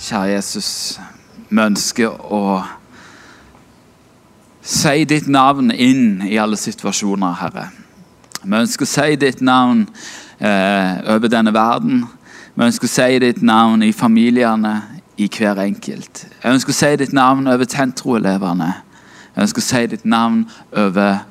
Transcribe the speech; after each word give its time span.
Kjære 0.00 0.30
Jesus, 0.32 0.98
vi 1.50 1.60
ønsker 1.60 2.14
å 2.32 2.62
si 4.64 5.02
ditt 5.04 5.26
navn 5.28 5.68
inn 5.74 6.22
i 6.24 6.38
alle 6.40 6.56
situasjoner, 6.56 7.34
Herre. 7.36 7.66
Vi 8.40 8.56
ønsker 8.62 8.88
å 8.88 8.88
si 8.88 9.18
ditt 9.20 9.42
navn 9.44 9.82
eh, 10.40 11.02
over 11.04 11.28
denne 11.28 11.52
verden. 11.52 12.06
Vi 12.54 12.64
ønsker 12.64 12.88
å 12.88 12.94
si 12.94 13.20
ditt 13.26 13.42
navn 13.44 13.84
i 13.84 13.92
familiene, 13.92 14.72
i 15.20 15.28
hver 15.28 15.60
enkelt. 15.66 16.24
Jeg 16.32 16.54
ønsker 16.56 16.72
å 16.72 16.78
si 16.80 16.94
ditt 17.02 17.12
navn 17.12 17.52
over 17.52 17.68
Tentro-elevene. 17.68 18.72
Jeg 19.34 19.44
ønsker 19.44 19.60
å 19.60 19.68
si 19.68 19.86
ditt 19.92 20.08
navn 20.08 20.46
over 20.72 21.26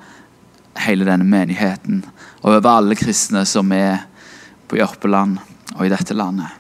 hele 0.86 1.10
denne 1.10 1.26
menigheten. 1.26 2.06
Og 2.44 2.60
over 2.60 2.76
alle 2.76 3.02
kristne 3.02 3.48
som 3.50 3.74
er 3.74 4.06
på 4.70 4.78
Jørpeland 4.78 5.42
og 5.74 5.88
i 5.88 5.94
dette 5.98 6.14
landet. 6.14 6.59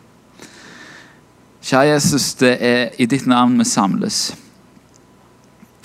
Kjære 1.59 1.88
Jesus, 1.91 2.34
det 2.40 2.54
er 2.63 2.94
i 2.98 3.05
ditt 3.05 3.26
navn 3.27 3.58
vi 3.59 3.66
samles. 3.68 4.20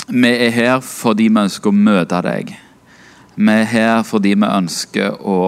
Vi 0.06 0.28
er 0.30 0.52
her 0.54 0.76
fordi 0.84 1.26
vi 1.26 1.40
ønsker 1.42 1.72
å 1.72 1.74
møte 1.74 2.20
deg. 2.22 2.52
Vi 3.34 3.50
er 3.50 3.66
her 3.66 4.02
fordi 4.06 4.36
vi 4.38 4.50
ønsker 4.50 5.16
å, 5.18 5.38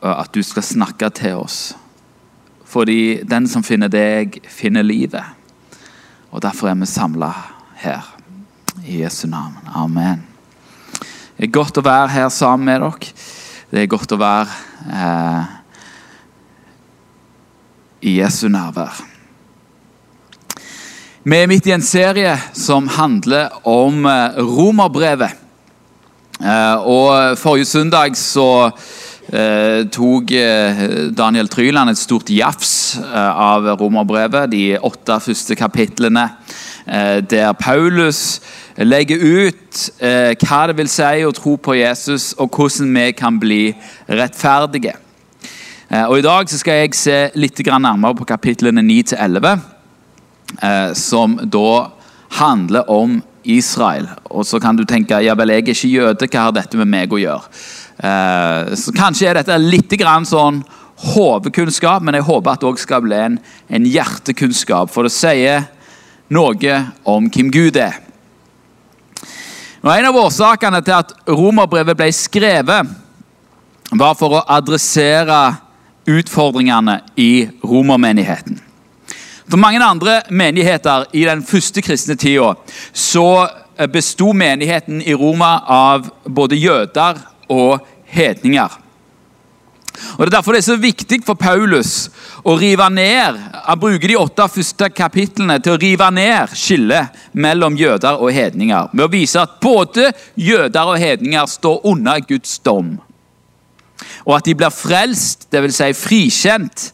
at 0.00 0.32
du 0.32 0.40
skal 0.40 0.64
snakke 0.64 1.10
til 1.12 1.42
oss. 1.42 1.58
Fordi 2.64 3.20
den 3.28 3.44
som 3.52 3.64
finner 3.66 3.92
deg, 3.92 4.40
finner 4.48 4.86
livet. 4.86 5.28
Og 6.32 6.40
Derfor 6.42 6.72
er 6.72 6.80
vi 6.80 6.88
samla 6.88 7.34
her. 7.82 8.08
I 8.86 9.02
Jesu 9.02 9.26
navn. 9.28 9.60
Amen. 9.74 10.24
Det 11.36 11.50
er 11.50 11.52
godt 11.52 11.76
å 11.76 11.84
være 11.84 12.08
her 12.14 12.28
sammen 12.32 12.64
med 12.64 12.80
dere. 12.80 13.14
Det 13.70 13.82
er 13.82 13.92
godt 13.92 14.12
å 14.16 14.20
være 14.20 14.52
eh, 14.88 15.55
i 18.02 18.18
Jesu 18.20 18.48
nærvær. 18.48 19.04
Vi 21.26 21.34
er 21.34 21.48
midt 21.50 21.66
i 21.66 21.72
en 21.74 21.82
serie 21.82 22.36
som 22.54 22.86
handler 22.94 23.50
om 23.66 24.04
eh, 24.06 24.36
romerbrevet. 24.38 25.32
Eh, 26.38 26.86
og 26.86 27.38
Forrige 27.40 27.66
søndag 27.66 28.14
så 28.14 28.68
eh, 29.32 29.88
tok 29.90 30.30
Daniel 31.18 31.50
Tryland 31.50 31.90
et 31.90 31.98
stort 31.98 32.30
jafs 32.30 33.00
av 33.10 33.66
romerbrevet, 33.80 34.52
de 34.52 34.78
åtte 34.78 35.18
første 35.24 35.56
kapitlene, 35.58 36.28
der 36.86 37.50
Paulus 37.58 38.38
legger 38.78 39.18
ut 39.18 39.80
hva 39.98 40.60
det 40.70 40.76
vil 40.78 40.90
si 40.92 41.24
å 41.26 41.34
tro 41.34 41.56
på 41.58 41.74
Jesus, 41.74 42.28
og 42.38 42.54
hvordan 42.54 42.94
vi 42.94 43.08
kan 43.18 43.40
bli 43.42 43.60
rettferdige. 44.06 44.94
Og 45.86 46.18
I 46.18 46.24
dag 46.24 46.50
skal 46.50 46.80
jeg 46.80 46.96
se 46.98 47.16
litt 47.38 47.60
nærmere 47.62 48.16
på 48.18 48.26
kapitlene 48.26 48.82
9-11, 48.82 49.60
som 50.98 51.36
da 51.46 51.70
handler 52.40 52.90
om 52.90 53.20
Israel. 53.46 54.08
Og 54.30 54.46
så 54.46 54.60
kan 54.60 54.76
du 54.76 54.84
tenke 54.84 55.20
ja 55.22 55.34
vel, 55.38 55.54
jeg 55.54 55.62
er 55.62 55.70
ikke 55.70 55.90
jøde, 55.90 56.28
hva 56.28 56.46
har 56.48 56.56
dette 56.56 56.80
med 56.80 56.90
meg 56.90 57.12
å 57.14 57.20
gjøre? 57.20 57.52
Eh, 57.96 58.74
så 58.76 58.94
Kanskje 58.96 59.30
er 59.30 59.38
dette 59.38 59.56
litt 59.62 59.94
sånn 60.28 60.62
hodekunnskap, 61.14 62.02
men 62.02 62.14
jeg 62.18 62.26
håper 62.26 62.52
at 62.52 62.60
det 62.60 62.68
òg 62.68 62.80
skal 62.80 63.04
bli 63.04 63.16
en, 63.16 63.38
en, 63.68 63.86
hjertekunnskap. 63.86 64.90
For 64.90 65.06
det 65.06 65.14
sier 65.14 65.68
noe 66.28 66.80
om 67.04 67.30
hvem 67.30 67.50
Gud 67.52 67.76
er. 67.76 68.00
Og 69.84 69.92
En 69.92 70.08
av 70.08 70.16
årsakene 70.18 70.82
til 70.82 70.96
at 70.96 71.12
romerbrevet 71.28 71.96
ble 71.96 72.10
skrevet, 72.12 72.94
var 73.94 74.16
for 74.18 74.34
å 74.34 74.46
adressere 74.50 75.38
utfordringene 76.06 77.00
i 77.16 77.48
romermenigheten. 77.64 78.60
For 79.46 79.60
mange 79.62 79.84
andre 79.84 80.20
menigheter 80.30 81.06
i 81.14 81.22
den 81.26 81.44
første 81.46 81.82
kristne 81.82 82.16
tida 82.18 82.54
så 82.92 83.28
eh, 83.78 83.86
besto 83.86 84.32
menigheten 84.34 85.02
i 85.02 85.14
Roma 85.14 85.60
av 85.70 86.10
både 86.26 86.58
jøder 86.58 87.22
og 87.48 87.78
hedninger. 88.10 88.82
Og 90.16 90.18
Det 90.18 90.26
er 90.26 90.36
derfor 90.36 90.52
det 90.52 90.58
er 90.58 90.66
så 90.66 90.76
viktig 90.76 91.22
for 91.24 91.38
Paulus 91.40 92.10
å 92.44 92.56
rive 92.60 92.84
ned 92.92 93.38
Han 93.66 93.80
bruker 93.80 94.08
de 94.10 94.18
åtte 94.20 94.44
første 94.52 94.90
kapitlene 94.92 95.56
til 95.64 95.72
å 95.72 95.80
rive 95.80 96.10
ned 96.12 96.52
skillet 96.52 97.16
mellom 97.32 97.76
jøder 97.76 98.20
og 98.20 98.32
hedninger. 98.32 98.90
Med 98.92 99.06
å 99.06 99.12
vise 99.12 99.40
at 99.40 99.56
både 99.62 100.10
jøder 100.36 100.92
og 100.92 101.00
hedninger 101.00 101.48
står 101.48 101.80
under 101.88 102.20
Guds 102.28 102.58
dom. 102.58 102.96
Og 104.26 104.36
at 104.36 104.46
de 104.46 104.54
blir 104.58 104.74
frelst, 104.74 105.46
dvs. 105.52 105.78
Si 105.78 105.92
frikjent, 105.94 106.90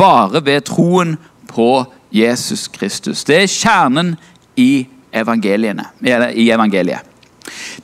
bare 0.00 0.40
ved 0.44 0.64
troen 0.68 1.16
på 1.50 1.84
Jesus 2.12 2.68
Kristus. 2.72 3.24
Det 3.24 3.42
er 3.42 3.50
kjernen 3.52 4.14
i, 4.56 4.86
i 5.12 6.48
evangeliet. 6.50 7.06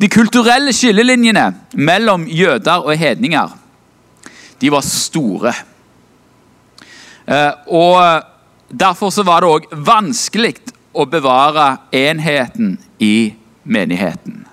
De 0.00 0.08
kulturelle 0.08 0.72
skillelinjene 0.72 1.46
mellom 1.74 2.26
jøder 2.28 2.86
og 2.86 2.96
hedninger 2.98 3.52
de 4.60 4.70
var 4.72 4.84
store. 4.86 5.52
Eh, 7.26 7.52
og 7.68 8.00
Derfor 8.70 9.22
var 9.22 9.40
det 9.40 9.50
òg 9.50 9.66
vanskelig 9.86 10.56
å 10.96 11.06
bevare 11.06 11.76
enheten 11.94 12.76
i 12.98 13.34
menigheten. 13.62 14.45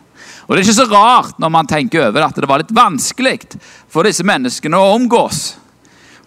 Og 0.54 0.58
Det 0.60 0.68
er 0.68 0.68
ikke 0.68 0.86
så 0.86 0.92
rart 0.94 1.40
når 1.42 1.50
man 1.50 1.66
tenker 1.66 2.04
over 2.12 2.28
at 2.28 2.36
det 2.38 2.46
var 2.46 2.62
litt 2.62 2.74
vanskelig 2.78 3.40
for 3.90 4.06
disse 4.06 4.22
menneskene 4.22 4.78
å 4.78 4.92
omgås. 4.94 5.40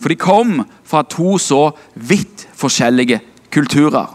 For 0.02 0.10
de 0.10 0.16
kom 0.18 0.64
fra 0.82 1.04
to 1.06 1.36
så 1.38 1.68
vidt 1.94 2.42
forskjellige 2.58 3.20
kulturer. 3.54 4.08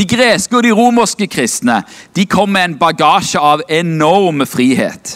De 0.00 0.06
greske 0.08 0.56
og 0.56 0.64
de 0.64 0.72
romerske 0.72 1.28
kristne 1.28 1.82
de 2.16 2.24
kom 2.24 2.48
med 2.56 2.70
en 2.70 2.78
bagasje 2.80 3.36
av 3.36 3.60
enorm 3.68 4.46
frihet. 4.48 5.12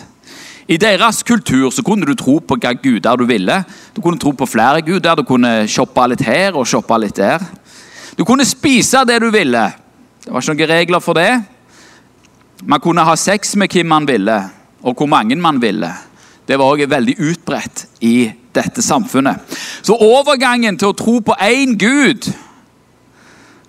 I 0.68 0.76
deres 0.76 1.22
kultur 1.24 1.72
så 1.72 1.80
kunne 1.88 2.04
du 2.04 2.12
tro 2.20 2.36
på 2.44 2.60
hva 2.60 2.74
guder 2.76 3.16
du 3.16 3.24
ville. 3.32 3.62
Du 3.96 4.02
kunne 4.04 4.20
tro 4.20 4.34
på 4.36 4.44
flere 4.44 4.84
guder, 4.84 5.16
du 5.16 5.24
kunne 5.24 5.64
shoppe 5.72 6.04
litt 6.12 6.28
her 6.28 6.52
og 6.52 6.68
shoppe 6.68 7.00
litt 7.00 7.16
der. 7.16 7.40
Du 8.12 8.28
kunne 8.28 8.44
spise 8.44 9.06
det 9.08 9.22
du 9.24 9.30
ville. 9.32 9.66
Det 10.20 10.28
var 10.28 10.44
ikke 10.44 10.52
noen 10.52 10.72
regler 10.76 11.08
for 11.08 11.16
det. 11.16 11.53
Man 12.62 12.80
kunne 12.80 13.04
ha 13.04 13.16
sex 13.16 13.56
med 13.56 13.72
hvem 13.72 13.86
man 13.86 14.06
ville, 14.08 14.38
og 14.82 14.94
hvor 14.94 15.06
mange 15.10 15.36
man 15.36 15.62
ville. 15.62 15.90
Det 16.48 16.58
var 16.58 16.64
også 16.64 16.86
veldig 16.86 17.16
utbredt 17.18 17.86
i 18.00 18.30
dette 18.54 18.82
samfunnet. 18.82 19.40
Så 19.82 19.96
overgangen 19.96 20.78
til 20.78 20.92
å 20.92 20.96
tro 20.96 21.18
på 21.24 21.36
én 21.42 21.74
gud 21.80 22.28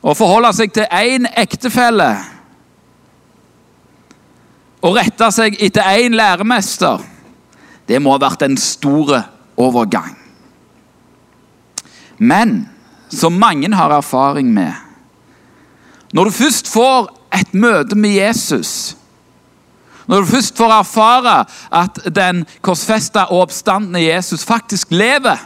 og 0.05 0.17
forholde 0.17 0.51
seg 0.53 0.73
til 0.75 0.85
én 0.93 1.25
ektefelle 1.33 2.11
og 4.85 4.93
rette 4.99 5.31
seg 5.33 5.55
etter 5.65 5.87
én 5.97 6.13
læremester, 6.13 7.01
det 7.89 7.97
må 8.01 8.13
ha 8.13 8.21
vært 8.21 8.45
en 8.45 8.57
stor 8.59 9.15
overgang. 9.57 10.13
Men 12.17 12.67
som 13.09 13.33
mange 13.39 13.69
har 13.75 13.91
erfaring 13.91 14.53
med 14.53 14.73
Når 16.15 16.25
du 16.25 16.31
først 16.31 16.69
får 16.71 17.09
et 17.35 17.53
møte 17.53 17.97
med 17.99 18.15
Jesus 18.15 18.95
når 20.05 20.21
du 20.21 20.29
først 20.29 20.57
får 20.57 20.73
erfare 20.73 21.35
at 21.73 21.99
den 22.13 22.43
korsfesta 22.65 23.25
og 23.31 23.47
oppstandende 23.47 24.03
Jesus 24.03 24.45
faktisk 24.45 24.91
lever, 24.93 25.39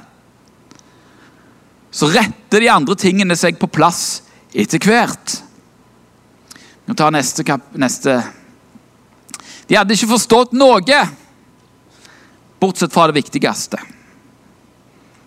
så 1.92 2.10
retter 2.12 2.62
de 2.62 2.72
andre 2.72 2.98
tingene 3.00 3.38
seg 3.40 3.58
på 3.60 3.70
plass 3.72 4.22
etter 4.52 4.84
hvert. 4.84 5.38
Vi 6.86 6.98
tar 6.98 7.14
neste, 7.16 7.46
neste. 7.80 8.18
De 9.70 9.78
hadde 9.78 9.96
ikke 9.96 10.12
forstått 10.12 10.54
noe, 10.58 11.00
bortsett 12.60 12.94
fra 12.94 13.08
det 13.10 13.20
viktigste. 13.22 13.80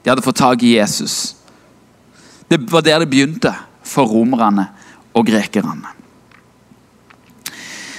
De 0.02 0.10
hadde 0.10 0.24
fått 0.24 0.42
tak 0.42 0.62
i 0.66 0.76
Jesus. 0.76 1.38
Det 2.50 2.60
var 2.68 2.84
der 2.84 3.00
det 3.00 3.08
begynte 3.08 3.54
for 3.86 4.10
romerne 4.10 4.68
og 5.16 5.24
grekerne. 5.30 6.01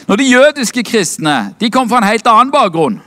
Når 0.08 0.16
De 0.20 0.24
jødiske 0.24 0.84
kristne 0.84 1.54
de 1.60 1.72
kom 1.72 1.90
fra 1.90 2.02
en 2.02 2.10
helt 2.10 2.28
annen 2.28 2.52
bakgrunn. 2.52 3.00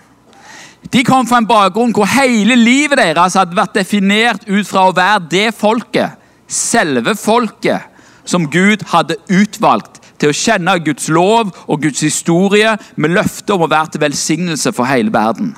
De 0.92 1.02
kom 1.04 1.26
fra 1.26 1.40
en 1.42 1.48
bakgrunn 1.48 1.92
hvor 1.94 2.08
hele 2.08 2.56
livet 2.56 2.98
deres 3.00 3.36
hadde 3.36 3.56
vært 3.56 3.74
definert 3.74 4.46
ut 4.46 4.66
fra 4.68 4.86
å 4.86 4.94
være 4.96 5.26
det 5.30 5.48
folket, 5.58 6.14
selve 6.46 7.16
folket, 7.18 7.82
som 8.24 8.46
Gud 8.50 8.84
hadde 8.92 9.18
utvalgt 9.28 10.00
til 10.20 10.30
å 10.30 10.36
kjenne 10.36 10.78
Guds 10.84 11.08
lov 11.12 11.52
og 11.66 11.82
Guds 11.82 12.00
historie 12.06 12.76
med 12.96 13.14
løfte 13.16 13.54
om 13.54 13.66
å 13.66 13.70
være 13.70 13.94
til 13.94 14.04
velsignelse 14.06 14.72
for 14.74 14.88
hele 14.88 15.12
verden. 15.12 15.54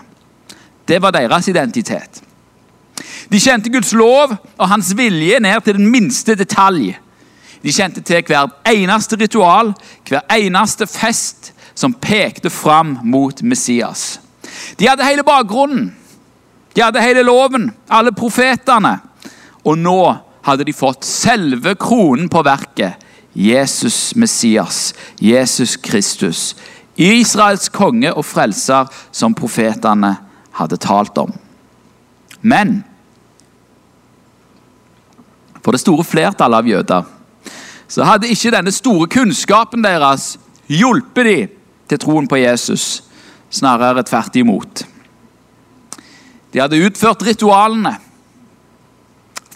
Det 0.89 1.01
var 1.03 1.15
deres 1.15 1.49
identitet. 1.49 2.23
De 3.29 3.41
kjente 3.41 3.71
Guds 3.71 3.93
lov 3.93 4.33
og 4.33 4.71
hans 4.71 4.95
vilje 4.97 5.41
ned 5.45 5.61
til 5.65 5.77
den 5.79 5.91
minste 5.93 6.35
detalj. 6.39 6.95
De 7.63 7.73
kjente 7.75 8.03
til 8.07 8.23
hvert 8.27 8.55
eneste 8.69 9.19
ritual, 9.19 9.73
hver 10.09 10.25
eneste 10.35 10.87
fest 10.87 11.53
som 11.79 11.95
pekte 11.95 12.51
fram 12.51 12.99
mot 13.03 13.43
Messias. 13.43 14.21
De 14.79 14.89
hadde 14.89 15.07
hele 15.07 15.25
bakgrunnen. 15.27 15.93
De 16.75 16.83
hadde 16.83 17.03
hele 17.03 17.25
loven, 17.27 17.71
alle 17.91 18.13
profetene. 18.15 18.99
Og 19.67 19.79
nå 19.79 20.03
hadde 20.47 20.67
de 20.67 20.75
fått 20.75 21.07
selve 21.07 21.75
kronen 21.79 22.29
på 22.31 22.43
verket. 22.47 23.05
Jesus 23.39 24.15
Messias, 24.17 24.95
Jesus 25.21 25.77
Kristus. 25.77 26.57
Israels 26.99 27.69
konge 27.71 28.11
og 28.15 28.27
frelser 28.27 28.89
som 29.15 29.37
profetene 29.39 30.17
hadde 30.59 30.81
talt 30.83 31.19
om. 31.19 31.31
Men 32.43 32.81
for 35.63 35.75
det 35.75 35.83
store 35.83 36.07
flertallet 36.07 36.63
av 36.63 36.71
jøder 36.71 37.15
så 37.89 38.05
hadde 38.05 38.29
ikke 38.29 38.53
denne 38.53 38.73
store 38.73 39.09
kunnskapen 39.11 39.85
deres 39.85 40.37
hjulpet 40.69 41.29
dem 41.29 41.55
til 41.89 42.01
troen 42.03 42.29
på 42.29 42.41
Jesus. 42.41 43.03
Snarere 43.51 44.05
tvert 44.05 44.37
imot. 44.37 44.85
De 46.53 46.61
hadde 46.61 46.81
utført 46.85 47.25
ritualene 47.25 47.95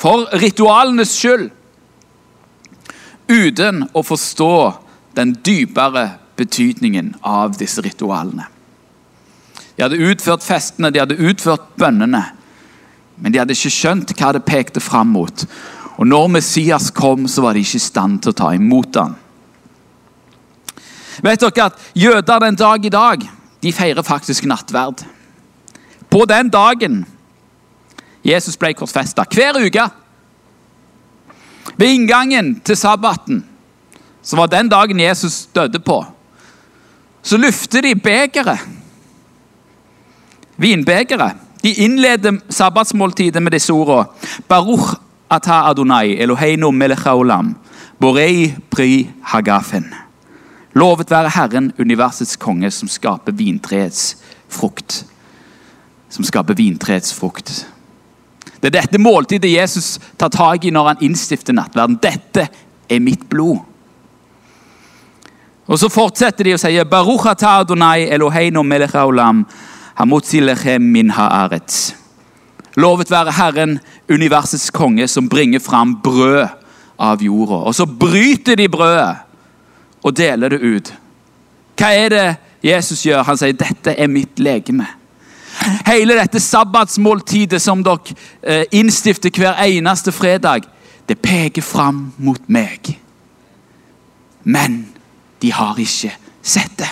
for 0.02 0.26
ritualenes 0.40 1.12
skyld, 1.14 1.50
uten 3.30 3.84
å 3.94 4.02
forstå 4.02 4.54
den 5.14 5.36
dypere 5.46 6.08
betydningen 6.40 7.12
av 7.22 7.54
disse 7.60 7.84
ritualene. 7.84 8.48
De 9.76 9.84
hadde 9.84 10.00
utført 10.10 10.44
festene, 10.44 10.90
de 10.90 11.00
hadde 11.00 11.20
utført 11.20 11.70
bønnene, 11.80 12.22
men 13.22 13.32
de 13.32 13.38
hadde 13.40 13.54
ikke 13.54 13.72
skjønt 13.72 14.12
hva 14.18 14.32
det 14.34 14.42
pekte 14.48 14.82
fram 14.82 15.12
mot. 15.14 15.44
Og 15.96 16.06
når 16.08 16.28
Messias 16.38 16.90
kom, 16.94 17.28
så 17.28 17.42
var 17.44 17.54
de 17.54 17.62
ikke 17.64 17.78
i 17.78 17.84
stand 17.84 18.20
til 18.22 18.32
å 18.32 18.38
ta 18.38 18.52
imot 18.56 18.96
ham. 18.96 19.16
Vet 21.22 21.42
dere 21.42 21.68
at 21.68 21.80
Jøder 21.94 22.40
den 22.46 22.56
dag 22.58 22.86
i 22.86 22.92
dag 22.92 23.26
de 23.62 23.72
feirer 23.72 24.02
faktisk 24.02 24.46
nattverd. 24.48 25.04
På 26.10 26.24
den 26.28 26.50
dagen 26.52 27.02
Jesus 28.24 28.56
ble 28.58 28.72
korsfesta, 28.78 29.26
hver 29.26 29.58
uke 29.58 29.88
Ved 31.78 31.94
inngangen 31.94 32.56
til 32.66 32.76
sabbaten, 32.76 33.44
som 34.22 34.38
var 34.38 34.50
den 34.50 34.68
dagen 34.68 35.00
Jesus 35.00 35.46
døde 35.54 35.78
på, 35.78 36.00
så 37.22 37.38
løfter 37.38 37.86
de 37.86 37.94
begeret. 37.94 38.58
Vinbegeret. 40.56 41.38
De 41.62 41.70
innleder 41.84 42.40
sabbatsmåltidet 42.50 43.42
med 43.42 43.54
disse 43.54 43.72
ordene. 43.72 44.10
Baruch 44.48 44.98
ata 45.32 45.70
אדוני, 45.70 46.16
Eloheinu 46.18 46.70
melech 46.70 47.04
haolam, 47.04 47.56
borei 48.00 48.54
pri 48.70 49.08
hagafen. 49.22 49.94
Lovet 50.74 51.10
være 51.10 51.28
Herren, 51.28 51.72
universets 51.78 52.36
konge, 52.36 52.70
som 52.70 52.88
skaper 52.88 53.32
vintreets 53.32 54.16
frukt. 54.48 55.04
Som 56.08 56.24
skaper 56.24 56.54
vintreets 56.54 57.14
frukt. 57.14 57.66
Det 58.60 58.70
er 58.70 58.80
dette 58.80 58.98
måltidet 58.98 59.52
Jesus 59.52 59.98
tar 60.18 60.28
tak 60.28 60.64
i 60.64 60.70
når 60.70 60.88
han 60.88 61.04
innstifter 61.08 61.52
nattverden. 61.52 61.98
Dette 62.02 62.48
er 62.88 63.00
mitt 63.00 63.28
blod. 63.28 63.58
Og 65.66 65.78
Så 65.78 65.88
fortsetter 65.88 66.44
de 66.44 66.54
å 66.54 66.60
si 66.60 66.84
Baruch 66.84 67.26
ata 67.26 67.58
Adonai 67.62 68.08
Eloheinu 68.12 68.62
melech 68.62 68.94
haolam, 68.96 69.44
hamotzi 69.94 70.40
lechem 70.40 70.82
min 70.92 71.10
haaretz. 71.10 72.01
Lovet 72.76 73.10
være 73.10 73.32
Herren, 73.36 73.80
universets 74.08 74.70
konge, 74.70 75.08
som 75.08 75.28
bringer 75.28 75.60
fram 75.60 75.96
brød 76.02 76.48
av 76.98 77.22
jorda. 77.22 77.64
Og 77.68 77.74
så 77.74 77.86
bryter 77.86 78.56
de 78.56 78.68
brødet 78.68 79.16
og 80.02 80.16
deler 80.16 80.48
det 80.48 80.60
ut. 80.60 80.92
Hva 81.78 81.92
er 81.94 82.08
det 82.08 82.26
Jesus 82.62 83.02
gjør? 83.06 83.22
Han 83.22 83.38
sier, 83.38 83.52
'Dette 83.52 83.94
er 83.98 84.06
mitt 84.06 84.40
legeme'. 84.40 84.86
Hele 85.86 86.16
dette 86.16 86.40
sabbatsmåltidet 86.40 87.62
som 87.62 87.84
dere 87.84 88.16
eh, 88.42 88.64
innstifter 88.72 89.30
hver 89.30 89.60
eneste 89.62 90.12
fredag, 90.12 90.64
det 91.08 91.18
peker 91.18 91.62
fram 91.62 92.12
mot 92.16 92.40
meg. 92.48 92.98
Men 94.44 94.86
de 95.42 95.52
har 95.52 95.78
ikke 95.78 96.12
sett 96.42 96.78
det. 96.78 96.88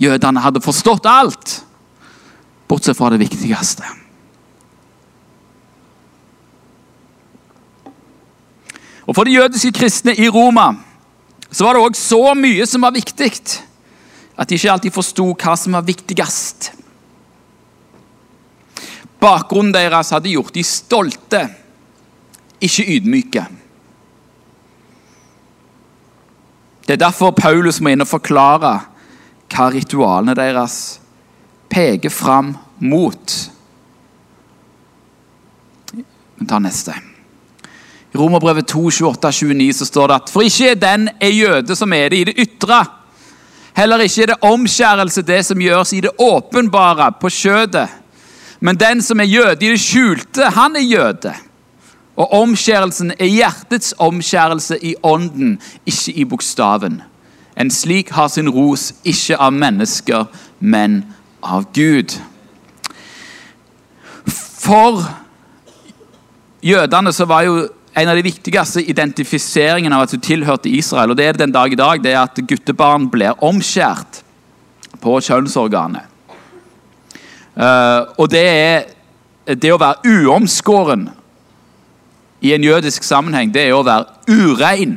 Jødene 0.00 0.40
hadde 0.40 0.60
forstått 0.60 1.06
alt, 1.06 1.60
bortsett 2.68 2.96
fra 2.96 3.10
det 3.12 3.20
viktigste. 3.22 3.84
Og 9.04 9.14
For 9.14 9.28
de 9.28 9.36
jødiske 9.36 9.72
kristne 9.76 10.14
i 10.16 10.28
Roma 10.32 10.72
så 11.54 11.66
var 11.66 11.76
det 11.76 11.84
òg 11.84 11.98
så 11.98 12.32
mye 12.34 12.64
som 12.66 12.82
var 12.82 12.94
viktig, 12.96 13.30
at 14.34 14.48
de 14.48 14.56
ikke 14.56 14.72
alltid 14.72 14.94
forsto 14.94 15.26
hva 15.38 15.52
som 15.60 15.76
var 15.76 15.84
viktigst. 15.86 16.72
Bakgrunnen 19.22 19.72
deres 19.72 20.10
hadde 20.10 20.32
gjort 20.32 20.56
de 20.56 20.64
stolte, 20.66 21.44
ikke 22.64 22.88
ydmyke. 22.96 23.44
Det 26.84 26.96
er 26.96 27.04
derfor 27.04 27.32
Paulus 27.36 27.78
må 27.80 27.94
inn 27.94 28.04
og 28.04 28.10
forklare 28.10 28.74
hva 29.54 29.70
ritualene 29.72 30.34
deres 30.36 30.98
peker 31.74 32.10
fram 32.10 32.54
mot. 32.78 33.50
Vi 36.38 36.46
tar 36.46 36.60
neste. 36.62 36.94
I 38.14 38.16
Romerbrevet 38.16 38.68
2, 38.70 38.90
28-29 38.90 39.72
så 39.72 39.86
står 39.88 40.08
det 40.08 40.16
at 40.20 40.30
for 40.30 40.46
ikke 40.46 40.68
er 40.70 40.78
den 40.78 41.08
er 41.18 41.32
jøde 41.34 41.74
som 41.76 41.92
er 41.92 42.12
det 42.12 42.20
i 42.20 42.26
det 42.28 42.34
ytre. 42.46 42.84
Heller 43.74 44.04
ikke 44.04 44.22
er 44.22 44.30
det 44.30 44.36
omskjærelse 44.46 45.24
det 45.26 45.40
som 45.46 45.58
gjøres 45.58 45.92
i 45.92 46.02
det 46.04 46.12
åpenbare, 46.18 47.10
på 47.20 47.28
skjødet. 47.28 47.88
Men 48.60 48.78
den 48.78 49.02
som 49.02 49.20
er 49.20 49.26
jøde 49.26 49.66
i 49.66 49.72
det 49.72 49.80
skjulte, 49.82 50.50
han 50.54 50.76
er 50.76 50.86
jøde. 50.86 51.34
Og 52.16 52.32
omskjærelsen 52.32 53.10
er 53.18 53.26
hjertets 53.26 53.94
omskjærelse 53.98 54.78
i 54.78 54.94
ånden, 55.02 55.58
ikke 55.86 56.12
i 56.12 56.24
bokstaven. 56.24 57.02
En 57.58 57.70
slik 57.70 58.10
har 58.14 58.28
sin 58.28 58.48
ros 58.50 58.92
ikke 59.04 59.36
av 59.42 59.52
mennesker, 59.52 60.24
men 60.60 61.02
av 61.44 61.68
Gud. 61.76 62.16
For 64.64 65.04
jødene 66.64 67.12
så 67.12 67.26
var 67.28 67.44
jo 67.44 67.58
en 67.94 68.10
av 68.10 68.16
de 68.18 68.24
viktigste 68.26 68.82
identifiseringene 68.90 69.94
av 69.94 70.06
at 70.06 70.14
du 70.16 70.22
tilhørte 70.22 70.72
Israel, 70.72 71.12
og 71.12 71.18
det 71.18 71.26
er 71.26 71.36
det 71.36 71.44
den 71.44 71.54
dag 71.54 71.72
i 71.72 71.78
dag, 71.78 72.02
det 72.02 72.14
er 72.14 72.24
at 72.24 72.40
guttebarn 72.48 73.06
blir 73.12 73.38
omskjært 73.44 74.22
på 75.04 75.18
kjønnsorganet. 75.20 76.10
Uh, 77.54 78.10
og 78.18 78.26
det 78.32 78.46
er 78.50 79.54
det 79.54 79.70
å 79.70 79.78
være 79.78 80.10
uomskåren 80.10 81.06
i 82.42 82.50
en 82.56 82.64
jødisk 82.64 83.04
sammenheng, 83.06 83.52
det 83.54 83.68
er 83.68 83.76
å 83.76 83.84
være 83.86 84.08
urein. 84.26 84.96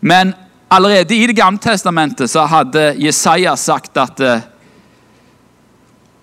Men 0.00 0.34
allerede 0.68 1.14
i 1.14 1.26
Det 1.26 1.36
gamle 1.36 1.58
testamentet 1.58 2.30
så 2.30 2.46
hadde 2.46 2.94
Jesaja 2.98 3.56
sagt 3.56 3.96
at 3.96 4.20
uh, 4.20 4.40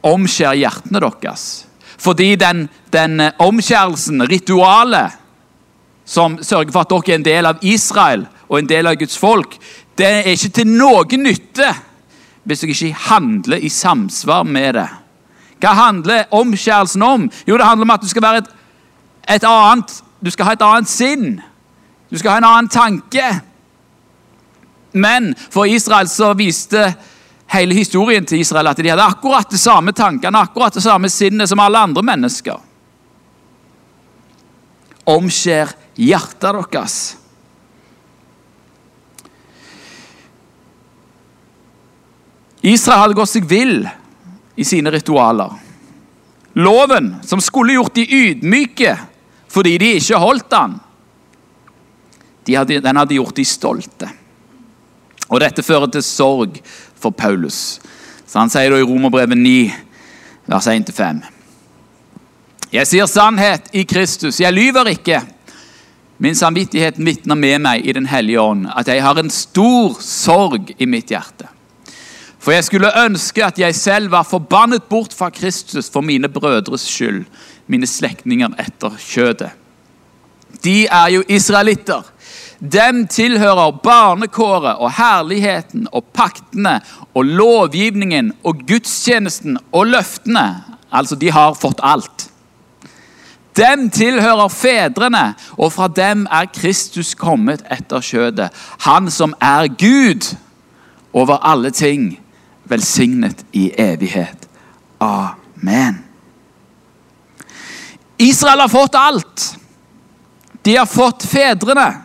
omskjær 0.05 0.53
hjertene 0.53 1.01
deres. 1.01 1.65
Fordi 1.97 2.35
den, 2.35 2.67
den 2.93 3.19
eh, 3.19 3.31
omskjærelsen, 3.39 4.21
ritualet, 4.29 5.15
som 6.05 6.37
sørger 6.43 6.71
for 6.71 6.85
at 6.85 6.91
dere 6.91 7.13
er 7.13 7.15
en 7.15 7.25
del 7.25 7.47
av 7.49 7.63
Israel 7.65 8.27
og 8.45 8.59
en 8.59 8.69
del 8.69 8.85
av 8.85 8.97
Guds 8.99 9.17
folk, 9.17 9.55
det 9.97 10.05
er 10.05 10.27
ikke 10.35 10.51
til 10.59 10.69
noen 10.69 11.23
nytte 11.25 11.71
hvis 12.45 12.61
dere 12.61 12.75
ikke 12.75 13.07
handler 13.07 13.63
i 13.63 13.71
samsvar 13.73 14.43
med 14.45 14.75
det. 14.77 14.89
Hva 15.63 15.71
handler 15.73 16.27
omskjærelsen 16.35 17.01
om? 17.01 17.29
Jo, 17.47 17.57
det 17.57 17.65
handler 17.65 17.87
om 17.87 17.95
at 17.95 18.03
du 18.03 18.11
skal 18.11 18.21
være 18.21 18.43
et, 18.43 18.51
et 19.37 19.47
annet 19.49 20.01
Du 20.25 20.29
skal 20.31 20.45
ha 20.45 20.53
et 20.53 20.61
annet 20.65 20.89
sinn. 20.89 21.41
Du 22.09 22.17
skal 22.17 22.31
ha 22.31 22.37
en 22.39 22.47
annen 22.47 22.69
tanke. 22.69 23.23
Men 24.95 25.33
for 25.49 25.67
Israel 25.67 26.07
så 26.07 26.31
viste 26.33 26.87
hele 27.51 27.75
historien 27.75 28.25
til 28.25 28.39
Israel 28.39 28.71
at 28.71 28.79
de 28.79 28.89
hadde 28.89 29.03
akkurat 29.03 29.51
de 29.51 29.59
samme 29.59 29.91
tankene 29.95 30.39
akkurat 30.39 30.73
det 30.73 30.83
samme 30.85 31.11
sinnet 31.11 31.51
som 31.51 31.59
alle 31.59 31.81
andre 31.83 32.03
mennesker. 32.05 32.61
Omskjær 35.11 35.75
hjertet 35.99 36.71
deres. 36.71 36.97
Israel 42.65 43.03
hadde 43.03 43.19
gått 43.19 43.35
seg 43.35 43.45
vill 43.45 43.83
i 44.55 44.63
sine 44.65 44.95
ritualer. 44.95 45.51
Loven, 46.55 47.17
som 47.27 47.43
skulle 47.43 47.75
gjort 47.75 47.99
de 47.99 48.07
ydmyke 48.07 48.95
fordi 49.51 49.75
de 49.79 49.95
ikke 49.99 50.19
holdt 50.19 50.51
den, 50.51 50.79
den 52.47 52.97
hadde 52.99 53.15
gjort 53.19 53.35
de 53.35 53.45
stolte. 53.47 54.15
Og 55.29 55.41
Dette 55.41 55.63
fører 55.65 55.89
til 55.91 56.03
sorg 56.05 56.60
for 57.00 57.15
Paulus. 57.15 57.79
Så 58.27 58.39
Han 58.39 58.51
sier 58.51 58.74
da 58.74 58.82
i 58.82 58.86
Romerbrevet 58.86 59.38
9, 59.38 59.55
vers 60.51 60.67
1-5. 60.67 61.24
Jeg 62.74 62.89
sier 62.89 63.08
sannhet 63.08 63.70
i 63.74 63.86
Kristus, 63.88 64.41
jeg 64.41 64.53
lyver 64.53 64.89
ikke. 64.91 65.22
Min 66.17 66.36
samvittighet 66.36 66.98
vitner 66.98 67.36
med 67.36 67.60
meg 67.63 67.86
i 67.86 67.94
Den 67.96 68.08
hellige 68.08 68.41
ånd 68.41 68.70
at 68.72 68.88
jeg 68.88 69.03
har 69.03 69.20
en 69.20 69.29
stor 69.32 69.98
sorg 70.01 70.72
i 70.77 70.88
mitt 70.88 71.12
hjerte. 71.12 71.50
For 72.39 72.53
jeg 72.53 72.67
skulle 72.67 72.94
ønske 73.01 73.41
at 73.41 73.58
jeg 73.60 73.75
selv 73.75 74.12
var 74.13 74.27
forbannet 74.27 74.84
bort 74.89 75.13
fra 75.17 75.32
Kristus 75.34 75.89
for 75.89 76.05
mine 76.05 76.29
brødres 76.29 76.86
skyld, 76.86 77.24
mine 77.67 77.88
slektninger 77.89 78.53
etter 78.62 78.94
kjødet. 79.01 79.50
De 80.63 80.86
er 80.86 81.08
jo 81.15 81.24
israelitter. 81.27 82.05
Dem 82.72 83.03
tilhører 83.12 83.75
barnekåret 83.84 84.79
og 84.79 84.93
herligheten 84.98 85.88
og 85.91 86.05
paktene 86.15 86.79
og 87.13 87.25
lovgivningen 87.25 88.31
og 88.43 88.63
gudstjenesten 88.67 89.60
og 89.72 89.91
løftene. 89.91 90.45
Altså, 90.91 91.15
de 91.15 91.31
har 91.31 91.57
fått 91.60 91.84
alt. 91.84 92.29
Dem 93.55 93.89
tilhører 93.89 94.50
fedrene, 94.51 95.34
og 95.57 95.72
fra 95.72 95.88
dem 95.88 96.25
er 96.31 96.50
Kristus 96.51 97.13
kommet 97.15 97.63
etter 97.72 98.03
kjødet. 98.03 98.50
Han 98.84 99.07
som 99.12 99.36
er 99.39 99.69
Gud 99.79 100.36
over 101.13 101.39
alle 101.43 101.72
ting 101.72 102.17
velsignet 102.67 103.45
i 103.53 103.69
evighet. 103.79 104.50
Amen. 105.00 106.01
Israel 108.17 108.60
har 108.60 108.72
fått 108.72 108.95
alt. 108.95 109.55
De 110.62 110.75
har 110.75 110.89
fått 110.89 111.24
fedrene, 111.29 112.04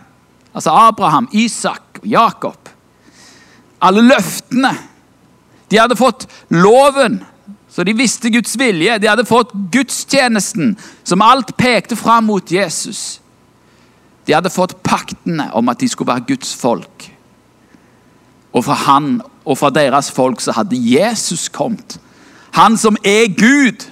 altså 0.54 0.70
Abraham, 0.70 1.28
Isak 1.32 2.00
og 2.02 2.06
Jakob. 2.06 2.68
Alle 3.80 4.02
løftene. 4.02 4.72
De 5.70 5.78
hadde 5.78 5.96
fått 5.96 6.26
loven, 6.50 7.20
så 7.70 7.84
de 7.86 7.94
visste 7.94 8.30
Guds 8.34 8.56
vilje. 8.58 8.98
De 8.98 9.08
hadde 9.08 9.28
fått 9.28 9.52
gudstjenesten, 9.72 10.74
som 11.04 11.22
alt 11.22 11.54
pekte 11.56 11.96
fram 11.96 12.26
mot 12.26 12.52
Jesus. 12.52 13.20
De 14.26 14.34
hadde 14.34 14.50
fått 14.50 14.76
paktene 14.82 15.48
om 15.56 15.70
at 15.70 15.80
de 15.80 15.88
skulle 15.88 16.10
være 16.10 16.26
Guds 16.32 16.52
folk. 16.58 17.06
Og 18.50 18.64
fra 18.66 18.74
han 18.88 19.20
og 19.44 19.58
fra 19.58 19.70
deres 19.70 20.10
folk 20.10 20.42
så 20.42 20.52
hadde 20.58 20.78
Jesus 20.78 21.48
kommet. 21.48 22.00
Han 22.58 22.76
som 22.78 22.98
er 23.06 23.30
Gud, 23.38 23.86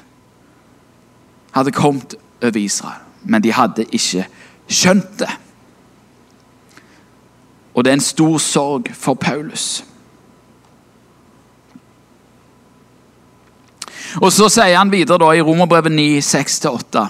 hadde 1.55 1.73
kommet 1.73 2.15
over 2.43 2.59
Israel. 2.59 3.03
Men 3.23 3.43
de 3.43 3.53
hadde 3.55 3.87
ikke 3.95 4.27
skjønt 4.69 5.19
det. 5.23 5.31
Og 7.79 7.85
det 7.85 7.93
er 7.93 8.01
en 8.01 8.03
stor 8.03 8.39
sorg 8.43 8.89
for 8.99 9.15
Paulus. 9.15 9.85
Og 14.19 14.33
Så 14.33 14.49
sier 14.51 14.75
han 14.75 14.91
videre 14.91 15.21
da 15.23 15.31
i 15.37 15.43
Romerbrevet 15.45 15.93
9, 15.95 16.19
6-8. 16.25 17.05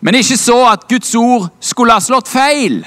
Men 0.00 0.16
ikke 0.16 0.38
så 0.40 0.56
at 0.70 0.86
Guds 0.88 1.12
ord 1.18 1.50
skulle 1.60 1.92
ha 1.92 2.00
slått 2.00 2.30
feil. 2.30 2.78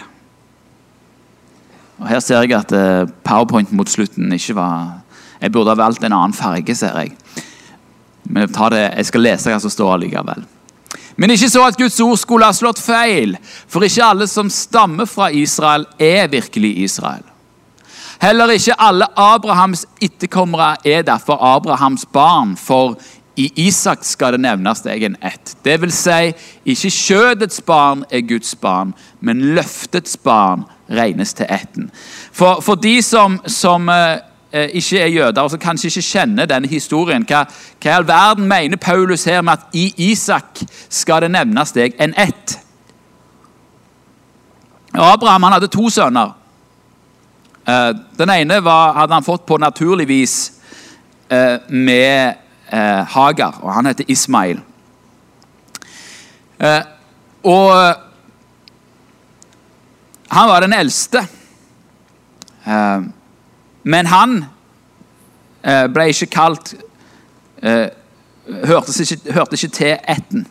Og 2.00 2.08
Her 2.10 2.24
ser 2.26 2.42
jeg 2.42 2.58
at 2.58 2.72
powerpointen 2.72 3.22
powerpoint 3.28 3.76
mot 3.76 3.90
slutten 3.90 4.34
ikke 4.34 4.56
var 4.56 5.02
Jeg 5.42 5.52
burde 5.52 5.70
ha 5.70 5.78
valgt 5.78 6.04
en 6.04 6.14
annen 6.14 6.34
farge, 6.34 6.76
ser 6.76 6.98
jeg. 6.98 7.14
Men 8.26 8.48
jeg, 8.48 8.72
det, 8.72 8.82
jeg 8.98 9.06
skal 9.06 9.22
lese 9.24 9.52
hva 9.52 9.60
som 9.62 9.72
står 9.72 10.02
likevel. 10.02 10.42
Men 11.20 11.34
ikke 11.36 11.50
så 11.52 11.66
at 11.68 11.78
Guds 11.78 12.00
ord 12.00 12.18
skulle 12.18 12.48
ha 12.48 12.56
slått 12.56 12.80
feil, 12.80 13.36
for 13.68 13.84
ikke 13.84 14.06
alle 14.06 14.28
som 14.32 14.52
stammer 14.54 15.10
fra 15.10 15.28
Israel, 15.36 15.84
er 16.00 16.32
virkelig 16.32 16.78
Israel. 16.86 17.26
Heller 18.20 18.52
ikke 18.56 18.76
alle 18.80 19.08
Abrahams 19.20 19.86
etterkommere 20.04 20.78
er 20.88 21.04
derfor 21.08 21.40
Abrahams 21.56 22.06
barn, 22.06 22.56
for 22.58 22.96
i 23.40 23.48
Isak 23.68 24.04
skal 24.04 24.36
det 24.36 24.42
nevnes 24.44 24.82
deg 24.84 25.06
ett. 25.08 25.56
Det 25.64 25.78
vil 25.80 25.92
si, 25.96 26.34
ikke 26.68 26.92
kjødets 26.92 27.62
barn 27.68 28.04
er 28.12 28.26
Guds 28.28 28.56
barn, 28.60 28.92
men 29.20 29.44
løftets 29.56 30.18
barn 30.18 30.66
regnes 30.92 31.36
til 31.38 31.48
etten. 31.48 31.88
For, 32.32 32.60
for, 32.66 32.76
de 32.76 33.00
som, 33.06 33.40
som 33.48 33.88
eh, 33.90 34.20
ikke 34.54 34.98
er 35.00 35.08
jøder, 35.14 35.42
og 35.42 35.52
som 35.52 35.60
kanskje 35.62 35.92
ikke 35.92 36.02
kjenner 36.02 36.48
denne 36.50 36.68
historien, 36.68 37.26
hva, 37.30 37.44
hva 37.78 37.92
i 37.92 37.94
all 37.94 38.08
verden 38.08 38.48
mener 38.50 38.82
Paulus 38.82 39.28
her 39.30 39.44
med 39.46 39.54
at 39.54 39.78
i 39.78 39.94
Isak 40.10 40.64
skal 40.90 41.22
det 41.22 41.32
nevnes 41.36 41.76
deg 41.76 41.94
en 42.02 42.16
ett? 42.18 42.56
Abraham 44.94 45.44
han 45.44 45.54
hadde 45.54 45.70
to 45.70 45.90
sønner. 45.90 46.34
Eh, 47.68 47.92
den 48.18 48.30
ene 48.30 48.64
var, 48.66 48.94
hadde 48.98 49.14
han 49.14 49.24
fått 49.24 49.46
på 49.46 49.58
naturlig 49.62 50.08
vis 50.10 50.36
eh, 51.30 51.60
med 51.70 52.34
eh, 52.72 53.04
Hagar, 53.14 53.62
og 53.62 53.74
han 53.74 53.86
heter 53.86 54.10
Ismail. 54.10 54.62
Eh, 56.60 56.82
og 57.44 57.76
han 60.30 60.50
var 60.50 60.66
den 60.66 60.74
eldste. 60.74 61.22
Eh, 63.80 63.90
men 63.90 64.06
han 64.06 64.46
eh, 65.64 65.88
ble 65.88 66.10
ikke 66.10 66.30
kalt 66.34 66.74
eh, 67.64 67.90
hørte 68.66 69.04
ikke, 69.04 69.34
hørte 69.34 69.56
ikke 69.56 69.68
til 69.68 69.98
ætten. 70.08 70.48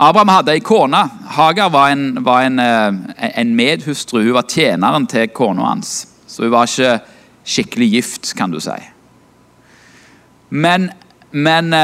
Abraham 0.00 0.28
hadde 0.28 0.52
ei 0.52 0.60
kone. 0.60 1.00
Hagar 1.36 1.70
var, 1.70 1.90
en, 1.92 2.24
var 2.24 2.42
en, 2.42 2.58
en, 2.58 3.54
medhustru. 3.56 4.22
Hun 4.22 4.34
var 4.34 4.48
tjeneren 4.48 5.06
til 5.06 5.28
kona 5.28 5.68
hans. 5.68 6.08
Så 6.26 6.42
hun 6.42 6.52
var 6.52 6.66
ikke 6.66 7.00
skikkelig 7.44 7.90
gift, 7.90 8.34
kan 8.36 8.50
du 8.50 8.60
si. 8.60 8.76
Men, 10.50 10.90
men 11.32 11.74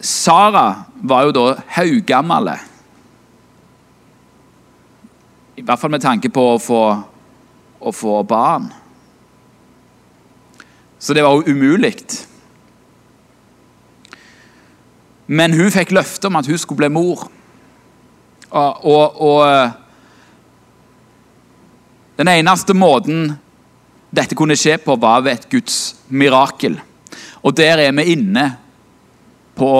Sara 0.00 0.84
var 1.02 1.28
jo 1.28 1.32
da 1.32 1.46
haugammel. 1.76 2.52
I 5.58 5.62
hvert 5.66 5.80
fall 5.80 5.90
med 5.90 6.02
tanke 6.04 6.30
på 6.30 6.42
å 6.52 6.58
få, 6.62 6.82
å 7.82 7.90
få 7.90 8.20
barn. 8.30 8.68
Så 11.02 11.16
det 11.16 11.24
var 11.26 11.34
jo 11.34 11.50
umulig. 11.50 11.96
Men 15.26 15.56
hun 15.58 15.74
fikk 15.74 15.96
løfte 15.98 16.30
om 16.30 16.38
at 16.38 16.46
hun 16.46 16.62
skulle 16.62 16.84
bli 16.84 16.92
mor. 16.94 17.26
Og, 18.48 18.86
og, 18.86 19.18
og 19.18 19.42
eh, 19.48 19.74
Den 22.18 22.30
eneste 22.36 22.74
måten 22.74 23.28
dette 24.14 24.38
kunne 24.38 24.56
skje 24.58 24.78
på, 24.82 24.94
var 24.98 25.26
ved 25.26 25.36
et 25.36 25.50
Guds 25.50 25.98
mirakel. 26.08 26.78
Og 27.42 27.54
der 27.54 27.82
er 27.82 27.94
vi 27.98 28.12
inne 28.14 28.48
på 29.58 29.70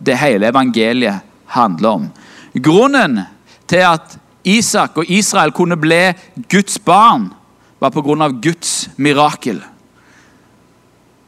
det 0.00 0.16
hele 0.20 0.48
evangeliet 0.48 1.24
handler 1.52 2.00
om. 2.00 2.12
Grunnen 2.56 3.20
til 3.68 3.84
at 3.84 4.22
Isak 4.46 5.00
og 5.00 5.10
Israel 5.10 5.50
kunne 5.52 5.76
bli 5.76 6.12
Guds 6.50 6.78
barn, 6.78 7.32
var 7.80 7.90
pga. 7.90 8.28
Guds 8.30 8.88
mirakel. 8.96 9.60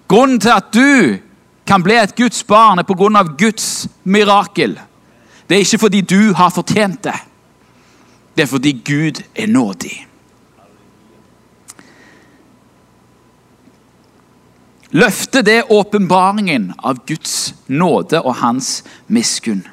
Grunnen 0.09 0.41
til 0.41 0.55
at 0.55 0.73
du 0.73 1.19
kan 1.67 1.83
bli 1.83 1.99
et 1.99 2.17
Guds 2.17 2.45
barn, 2.45 2.79
er 2.79 2.87
pga. 2.87 3.25
Guds 3.39 3.89
mirakel. 4.05 4.79
Det 5.49 5.57
er 5.57 5.65
ikke 5.65 5.79
fordi 5.79 6.01
du 6.01 6.33
har 6.35 6.51
fortjent 6.55 7.03
det. 7.05 7.17
Det 8.37 8.43
er 8.43 8.53
fordi 8.53 8.73
Gud 8.85 9.23
er 9.35 9.47
nådig. 9.47 10.09
Løftet 14.91 15.45
det 15.45 15.63
åpenbaringen 15.69 16.71
av 16.79 17.03
Guds 17.07 17.55
nåde 17.67 18.23
og 18.23 18.39
hans 18.41 18.85
miskunn. 19.07 19.67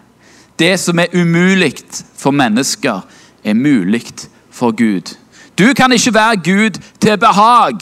Det 0.59 0.73
som 0.79 0.99
er 0.99 1.13
umulig 1.13 1.77
for 2.17 2.35
mennesker, 2.35 3.05
er 3.45 3.53
mulig 3.53 4.05
for 4.49 4.71
Gud. 4.71 5.15
Du 5.57 5.73
kan 5.73 5.91
ikke 5.91 6.13
være 6.13 6.35
Gud 6.35 6.81
til 6.99 7.17
behag. 7.17 7.79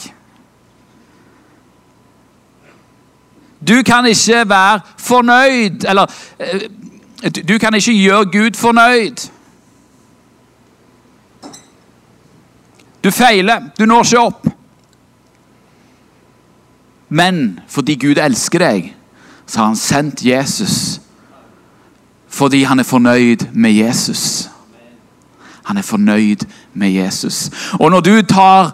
Du 3.68 3.82
kan 3.86 4.06
ikke 4.06 4.48
være 4.48 4.80
fornøyd 4.98 5.84
Eller 5.88 6.06
eh, 6.38 6.60
du 7.48 7.58
kan 7.58 7.74
ikke 7.74 7.92
gjøre 7.92 8.24
Gud 8.24 8.56
fornøyd. 8.56 9.30
Du 13.04 13.10
feiler. 13.10 13.60
Du 13.78 13.84
når 13.84 14.02
ikke 14.04 14.20
opp. 14.20 14.46
Men 17.08 17.60
fordi 17.68 17.94
Gud 17.94 18.16
elsker 18.16 18.58
deg, 18.58 18.96
så 19.46 19.58
har 19.58 19.66
han 19.66 19.76
sendt 19.76 20.24
Jesus. 20.24 21.00
Fordi 22.28 22.62
han 22.62 22.78
er 22.78 22.84
fornøyd 22.84 23.46
med 23.52 23.72
Jesus. 23.72 24.50
Han 25.64 25.76
er 25.76 25.82
fornøyd 25.82 26.46
med 26.74 26.90
Jesus. 26.90 27.50
Og 27.80 27.90
når 27.90 28.00
du 28.00 28.22
tar 28.22 28.72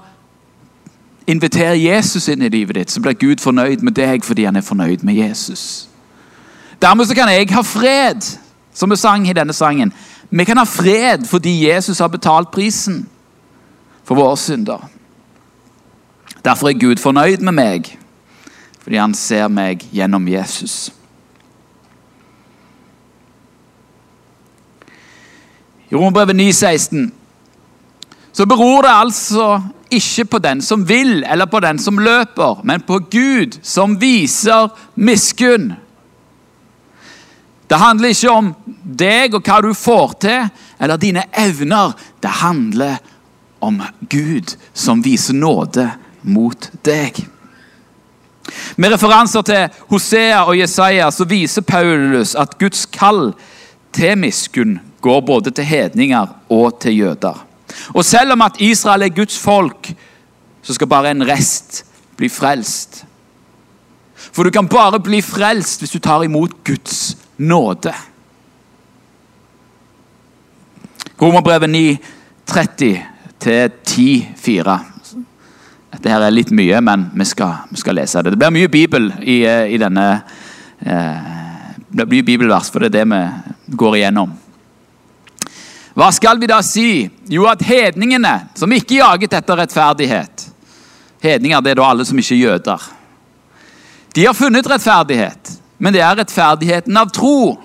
inviterer 1.31 1.75
Jesus 1.75 2.29
inn 2.29 2.43
i 2.43 2.51
livet 2.51 2.75
ditt, 2.75 2.91
så 2.91 3.01
blir 3.01 3.19
Gud 3.19 3.43
fornøyd 3.43 3.85
med 3.87 3.95
deg 3.95 4.25
fordi 4.27 4.49
han 4.49 4.59
er 4.59 4.67
fornøyd 4.67 5.05
med 5.07 5.15
Jesus. 5.15 5.89
Dermed 6.83 7.07
så 7.07 7.15
kan 7.15 7.29
jeg 7.31 7.51
ha 7.55 7.63
fred, 7.63 8.25
som 8.75 8.91
vi 8.91 8.97
sang 8.97 9.29
i 9.29 9.37
denne 9.37 9.53
sangen. 9.53 9.93
Vi 10.31 10.45
kan 10.45 10.59
ha 10.59 10.65
fred 10.65 11.27
fordi 11.29 11.69
Jesus 11.69 11.99
har 11.99 12.09
betalt 12.09 12.51
prisen 12.51 13.05
for 14.05 14.19
våre 14.19 14.37
synder. 14.37 14.89
Derfor 16.45 16.69
er 16.69 16.81
Gud 16.81 16.97
fornøyd 16.97 17.45
med 17.45 17.53
meg, 17.53 17.99
fordi 18.83 18.97
han 18.97 19.15
ser 19.15 19.49
meg 19.49 19.85
gjennom 19.93 20.29
Jesus. 20.29 20.91
I 25.91 25.95
Romerbrevet 25.95 26.37
9,16 26.37 27.11
så 28.33 28.47
beror 28.47 28.83
det 28.83 28.91
altså 28.95 29.61
ikke 29.91 30.25
på 30.25 30.39
den 30.39 30.63
som 30.63 30.89
vil, 30.89 31.25
eller 31.27 31.47
på 31.51 31.61
den 31.61 31.79
som 31.79 31.99
løper, 31.99 32.61
men 32.65 32.81
på 32.87 33.01
Gud 33.11 33.59
som 33.63 33.97
viser 34.01 34.71
miskunn. 34.95 35.73
Det 37.71 37.79
handler 37.79 38.09
ikke 38.09 38.31
om 38.31 38.53
deg 38.83 39.35
og 39.35 39.43
hva 39.47 39.61
du 39.63 39.73
får 39.75 40.15
til, 40.23 40.47
eller 40.79 40.97
dine 40.97 41.25
evner. 41.39 41.93
Det 42.23 42.31
handler 42.31 42.97
om 43.61 43.83
Gud 44.11 44.55
som 44.75 45.03
viser 45.05 45.35
nåde 45.35 45.91
mot 46.23 46.71
deg. 46.87 47.19
Med 48.77 48.95
referanser 48.95 49.43
til 49.47 49.83
Hosea 49.91 50.45
og 50.45 50.59
Jesaja 50.59 51.11
så 51.15 51.27
viser 51.29 51.67
Paulus 51.67 52.35
at 52.35 52.57
Guds 52.59 52.87
kall 52.87 53.33
til 53.95 54.19
miskunn 54.19 54.79
går 55.01 55.21
både 55.27 55.51
til 55.51 55.65
hedninger 55.65 56.27
og 56.49 56.81
til 56.81 56.99
jøder. 56.99 57.47
Og 57.95 58.05
selv 58.05 58.33
om 58.33 58.43
at 58.43 58.61
Israel 58.61 59.03
er 59.03 59.15
Guds 59.15 59.39
folk, 59.39 59.93
så 60.63 60.75
skal 60.75 60.91
bare 60.91 61.11
en 61.11 61.27
rest 61.29 61.85
bli 62.17 62.29
frelst. 62.29 63.05
For 64.33 64.45
du 64.45 64.51
kan 64.51 64.69
bare 64.69 65.01
bli 65.01 65.23
frelst 65.25 65.81
hvis 65.81 65.95
du 65.97 65.99
tar 65.99 66.25
imot 66.25 66.53
Guds 66.65 67.17
nåde. 67.39 67.95
Romerbrevet 71.21 71.71
9, 71.71 71.99
30 72.47 73.03
til 73.41 73.71
10, 73.85 74.29
4. 74.37 74.79
Dette 75.91 76.13
er 76.15 76.31
litt 76.33 76.53
mye, 76.55 76.79
men 76.85 77.09
vi 77.19 77.27
skal, 77.29 77.65
vi 77.71 77.81
skal 77.81 77.99
lese 77.99 78.23
det. 78.23 78.35
Det 78.35 78.41
blir 78.41 78.55
mye 78.55 78.71
bibel 78.73 79.11
i, 79.21 79.43
i 79.45 79.81
denne 79.81 80.07
eh, 80.81 81.29
Det 81.91 82.07
blir 82.07 82.23
bibelvers, 82.23 82.71
for 82.71 82.85
det 82.85 82.93
er 82.93 83.01
det 83.01 83.09
vi 83.11 83.77
går 83.77 83.97
igjennom. 83.99 84.31
Hva 85.95 86.11
skal 86.15 86.39
vi 86.41 86.47
da 86.47 86.61
si? 86.63 87.09
Jo, 87.29 87.49
at 87.51 87.63
hedningene, 87.67 88.37
som 88.55 88.73
ikke 88.73 89.01
jaget 89.01 89.35
etter 89.41 89.59
rettferdighet 89.65 90.47
Hedninger 91.21 91.61
det 91.61 91.75
er 91.75 91.81
da 91.81 91.89
alle 91.93 92.05
som 92.09 92.19
ikke 92.19 92.35
er 92.35 92.45
jøder. 92.47 92.85
De 94.17 94.25
har 94.25 94.35
funnet 94.35 94.67
rettferdighet, 94.67 95.51
men 95.79 95.93
det 95.95 96.01
er 96.01 96.17
rettferdigheten 96.17 96.97
av 96.97 97.11
tro. 97.15 97.59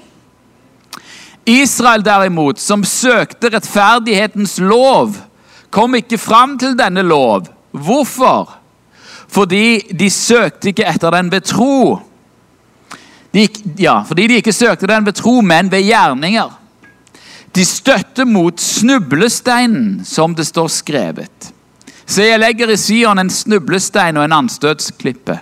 Israel 1.47 2.03
derimot, 2.03 2.59
som 2.59 2.83
søkte 2.83 3.49
rettferdighetens 3.53 4.57
lov, 4.59 5.15
kom 5.71 5.95
ikke 5.95 6.19
fram 6.19 6.57
til 6.59 6.75
denne 6.77 7.03
lov. 7.05 7.47
Hvorfor? 7.71 8.57
Fordi 9.31 9.79
de 9.95 10.09
søkte 10.11 10.71
ikke 10.71 10.85
etter 10.89 11.15
den 11.15 11.31
ved 11.31 11.47
tro. 11.47 12.01
De, 13.33 13.47
ja, 13.79 14.01
fordi 14.07 14.27
de 14.27 14.41
ikke 14.41 14.53
søkte 14.53 14.87
den 14.87 15.05
ved 15.05 15.15
tro, 15.15 15.39
men 15.41 15.71
ved 15.71 15.87
gjerninger. 15.87 16.51
De 17.55 17.63
støtter 17.65 18.25
mot 18.27 18.59
snublesteinen, 18.59 20.01
som 20.05 20.35
det 20.35 20.43
står 20.49 20.67
skrevet. 20.67 21.51
Se, 22.05 22.25
jeg 22.27 22.39
legger 22.41 22.73
i 22.73 22.77
Sion 22.77 23.19
en 23.21 23.31
snublestein 23.31 24.19
og 24.19 24.27
en 24.27 24.35
anstøtsklippe. 24.41 25.39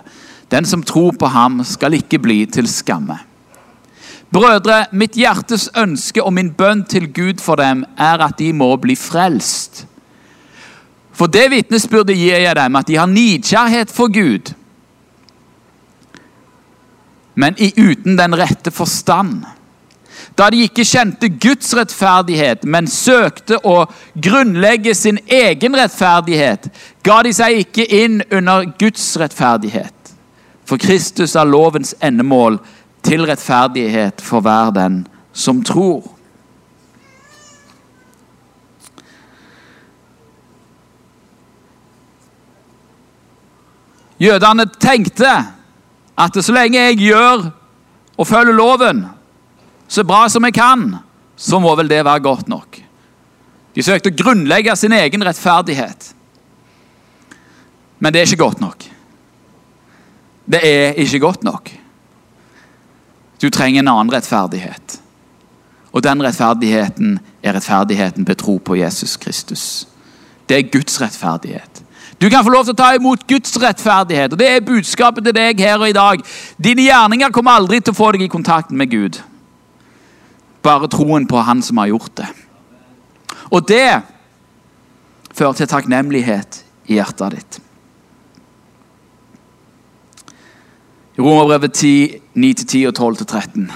Den 0.52 0.64
som 0.68 0.84
tror 0.86 1.16
på 1.18 1.26
ham, 1.26 1.64
skal 1.66 1.96
ikke 1.98 2.20
bli 2.22 2.44
til 2.46 2.68
skamme. 2.70 3.18
Brødre, 4.34 4.84
mitt 4.92 5.18
hjertes 5.18 5.68
ønske 5.78 6.22
og 6.22 6.32
min 6.34 6.52
bønn 6.54 6.84
til 6.90 7.08
Gud 7.14 7.42
for 7.42 7.58
dem 7.58 7.84
er 7.98 8.22
at 8.24 8.38
de 8.38 8.52
må 8.54 8.70
bli 8.82 8.96
frelst. 8.98 9.84
For 11.14 11.30
det 11.30 11.48
vitnesbyrdet 11.52 12.16
gir 12.18 12.42
jeg 12.42 12.56
dem, 12.58 12.76
at 12.76 12.88
de 12.90 12.96
har 12.98 13.10
nidkjærhet 13.10 13.90
for 13.94 14.10
Gud, 14.10 14.54
men 17.34 17.58
uten 17.58 18.18
den 18.18 18.34
rette 18.38 18.70
forstand 18.70 19.42
da 20.38 20.48
de 20.50 20.64
ikke 20.66 20.84
kjente 20.86 21.28
Guds 21.38 21.70
rettferdighet, 21.78 22.64
men 22.66 22.88
søkte 22.90 23.60
å 23.62 23.84
grunnlegge 24.14 24.94
sin 24.98 25.20
egen 25.30 25.76
rettferdighet, 25.78 26.66
ga 27.06 27.20
de 27.22 27.32
seg 27.36 27.60
ikke 27.62 27.86
inn 28.02 28.18
under 28.34 28.66
Guds 28.80 29.12
rettferdighet. 29.20 29.94
For 30.66 30.80
Kristus 30.80 31.36
er 31.36 31.46
lovens 31.46 31.94
endemål 32.02 32.58
til 33.04 33.26
rettferdighet 33.28 34.24
for 34.24 34.42
hver 34.42 34.74
den 34.74 35.04
som 35.32 35.62
tror. 35.62 36.02
Jødene 44.18 44.66
tenkte 44.80 45.30
at 46.18 46.38
så 46.38 46.54
lenge 46.54 46.78
jeg 46.78 47.02
gjør 47.02 47.50
og 48.16 48.26
følger 48.26 48.54
loven, 48.54 49.04
så 49.94 50.02
bra 50.04 50.24
som 50.28 50.44
jeg 50.46 50.56
kan, 50.56 50.88
så 51.36 51.60
må 51.62 51.74
vel 51.78 51.90
det 51.90 52.02
være 52.06 52.24
godt 52.24 52.50
nok. 52.50 52.80
De 53.74 53.82
søkte 53.82 54.10
å 54.10 54.16
grunnlegge 54.16 54.74
sin 54.78 54.94
egen 54.94 55.22
rettferdighet. 55.26 56.10
Men 58.02 58.14
det 58.14 58.20
er 58.20 58.28
ikke 58.28 58.42
godt 58.42 58.62
nok. 58.62 58.86
Det 60.50 60.60
er 60.66 61.00
ikke 61.00 61.22
godt 61.22 61.46
nok. 61.46 61.70
Du 63.42 63.48
trenger 63.50 63.82
en 63.82 63.90
annen 63.92 64.12
rettferdighet. 64.14 64.98
Og 65.94 66.02
den 66.02 66.22
rettferdigheten 66.26 67.18
er 67.42 67.54
rettferdigheten 67.54 68.26
ved 68.26 68.38
tro 68.42 68.56
på 68.58 68.78
Jesus 68.78 69.16
Kristus. 69.16 69.86
Det 70.48 70.58
er 70.58 70.70
Guds 70.70 71.00
rettferdighet. 71.00 71.82
Du 72.20 72.28
kan 72.30 72.44
få 72.44 72.50
lov 72.50 72.66
til 72.66 72.74
å 72.74 72.78
ta 72.78 72.92
imot 72.94 73.26
Guds 73.30 73.54
rettferdighet. 73.62 74.32
og 74.32 74.38
Det 74.38 74.48
er 74.50 74.66
budskapet 74.66 75.24
til 75.24 75.34
deg 75.34 75.60
her 75.60 75.78
og 75.78 75.88
i 75.88 75.96
dag. 75.96 76.22
Dine 76.58 76.86
gjerninger 76.86 77.30
kommer 77.34 77.58
aldri 77.58 77.80
til 77.80 77.94
å 77.94 77.98
få 77.98 78.12
deg 78.14 78.26
i 78.26 78.32
kontakt 78.32 78.74
med 78.74 78.90
Gud 78.90 79.22
bare 80.64 80.88
troen 80.88 81.28
på 81.28 81.42
Han 81.44 81.62
som 81.62 81.78
har 81.82 81.92
gjort 81.92 82.16
det. 82.16 82.28
Og 83.52 83.68
det 83.68 84.02
fører 85.34 85.58
til 85.58 85.70
takknemlighet 85.70 86.62
i 86.88 86.98
hjertet 86.98 87.36
ditt. 87.36 87.60
I 91.14 91.22
Romerbrevet 91.22 91.74
10, 91.78 91.90
9-10 92.34 92.86
og 92.90 92.96
12-13. 92.98 93.68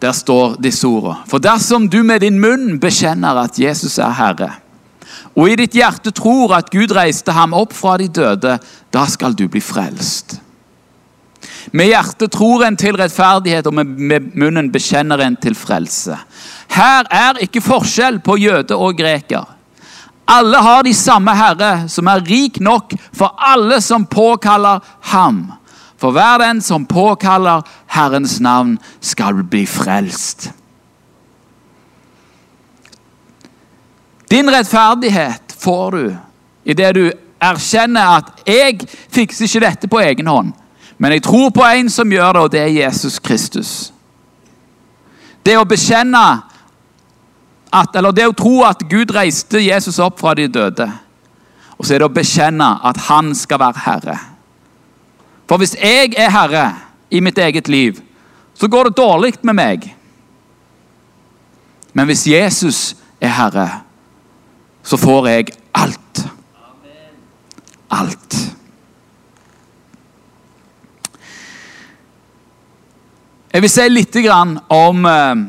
Der 0.00 0.12
står 0.16 0.56
disse 0.62 0.88
ordene. 0.88 1.18
For 1.28 1.42
dersom 1.42 1.90
du 1.92 2.00
med 2.02 2.24
din 2.24 2.40
munn 2.40 2.78
bekjenner 2.80 3.42
at 3.42 3.58
Jesus 3.60 3.98
er 4.00 4.14
Herre, 4.16 4.54
og 5.36 5.50
i 5.50 5.56
ditt 5.60 5.76
hjerte 5.76 6.12
tror 6.16 6.54
at 6.56 6.70
Gud 6.72 6.94
reiste 6.96 7.34
ham 7.36 7.52
opp 7.56 7.74
fra 7.76 7.98
de 8.00 8.08
døde, 8.08 8.56
da 8.92 9.02
skal 9.06 9.36
du 9.36 9.46
bli 9.48 9.60
frelst. 9.62 10.39
Med 11.72 11.90
hjertet 11.90 12.32
tror 12.32 12.64
en 12.64 12.76
til 12.76 12.96
rettferdighet, 12.96 13.66
og 13.66 13.74
med 13.74 14.30
munnen 14.34 14.70
bekjenner 14.72 15.22
en 15.24 15.36
til 15.36 15.54
frelse. 15.58 16.16
Her 16.70 17.08
er 17.10 17.40
ikke 17.44 17.62
forskjell 17.64 18.20
på 18.24 18.38
jøde 18.40 18.76
og 18.76 18.98
greker. 18.98 19.44
Alle 20.30 20.58
har 20.62 20.84
de 20.86 20.94
samme 20.94 21.34
Herre, 21.34 21.88
som 21.90 22.06
er 22.06 22.22
rik 22.26 22.60
nok 22.62 22.94
for 23.16 23.34
alle 23.36 23.80
som 23.82 24.06
påkaller 24.06 24.78
ham. 25.10 25.48
For 26.00 26.14
hver 26.14 26.38
den 26.38 26.62
som 26.62 26.86
påkaller 26.86 27.66
Herrens 27.90 28.38
navn, 28.40 28.78
skal 29.00 29.42
bli 29.42 29.66
frelst. 29.66 30.50
Din 34.30 34.50
rettferdighet 34.50 35.56
får 35.58 35.90
du 35.90 36.16
idet 36.64 36.94
du 36.94 37.04
erkjenner 37.40 38.16
at 38.16 38.24
'jeg 38.46 38.86
fikser 39.10 39.44
ikke 39.44 39.66
dette 39.66 39.88
på 39.88 39.98
egen 39.98 40.26
hånd'. 40.26 40.52
Men 41.00 41.14
jeg 41.16 41.24
tror 41.24 41.48
på 41.54 41.64
en 41.64 41.88
som 41.90 42.12
gjør 42.12 42.36
det, 42.36 42.40
og 42.44 42.52
det 42.52 42.60
er 42.60 42.74
Jesus 42.82 43.16
Kristus. 43.24 43.70
Det 45.40 45.56
å 45.56 45.64
bekjenne 45.64 46.24
at, 47.72 47.94
eller 47.96 48.12
det 48.12 48.26
å 48.28 48.36
tro 48.36 48.58
at 48.68 48.82
Gud 48.90 49.14
reiste 49.16 49.62
Jesus 49.64 50.00
opp 50.02 50.20
fra 50.20 50.34
de 50.36 50.44
døde. 50.52 50.84
Og 51.78 51.86
så 51.86 51.96
er 51.96 52.02
det 52.02 52.10
å 52.10 52.12
bekjenne 52.12 52.68
at 52.84 53.00
han 53.06 53.32
skal 53.38 53.62
være 53.62 53.84
herre. 53.86 54.18
For 55.48 55.62
hvis 55.62 55.72
jeg 55.80 56.12
er 56.20 56.34
herre 56.34 56.66
i 57.08 57.22
mitt 57.24 57.38
eget 57.40 57.72
liv, 57.72 58.02
så 58.54 58.68
går 58.68 58.90
det 58.90 59.00
dårlig 59.00 59.32
med 59.40 59.56
meg. 59.56 59.88
Men 61.96 62.10
hvis 62.10 62.26
Jesus 62.28 62.82
er 63.16 63.32
herre, 63.38 63.68
så 64.84 65.00
får 65.00 65.32
jeg 65.32 65.54
alt. 65.80 66.24
Alt. 67.90 68.36
Jeg 73.50 73.64
vil 73.64 73.70
si 73.72 73.84
litt 73.90 74.14
om 74.70 75.06
eh, 75.10 75.40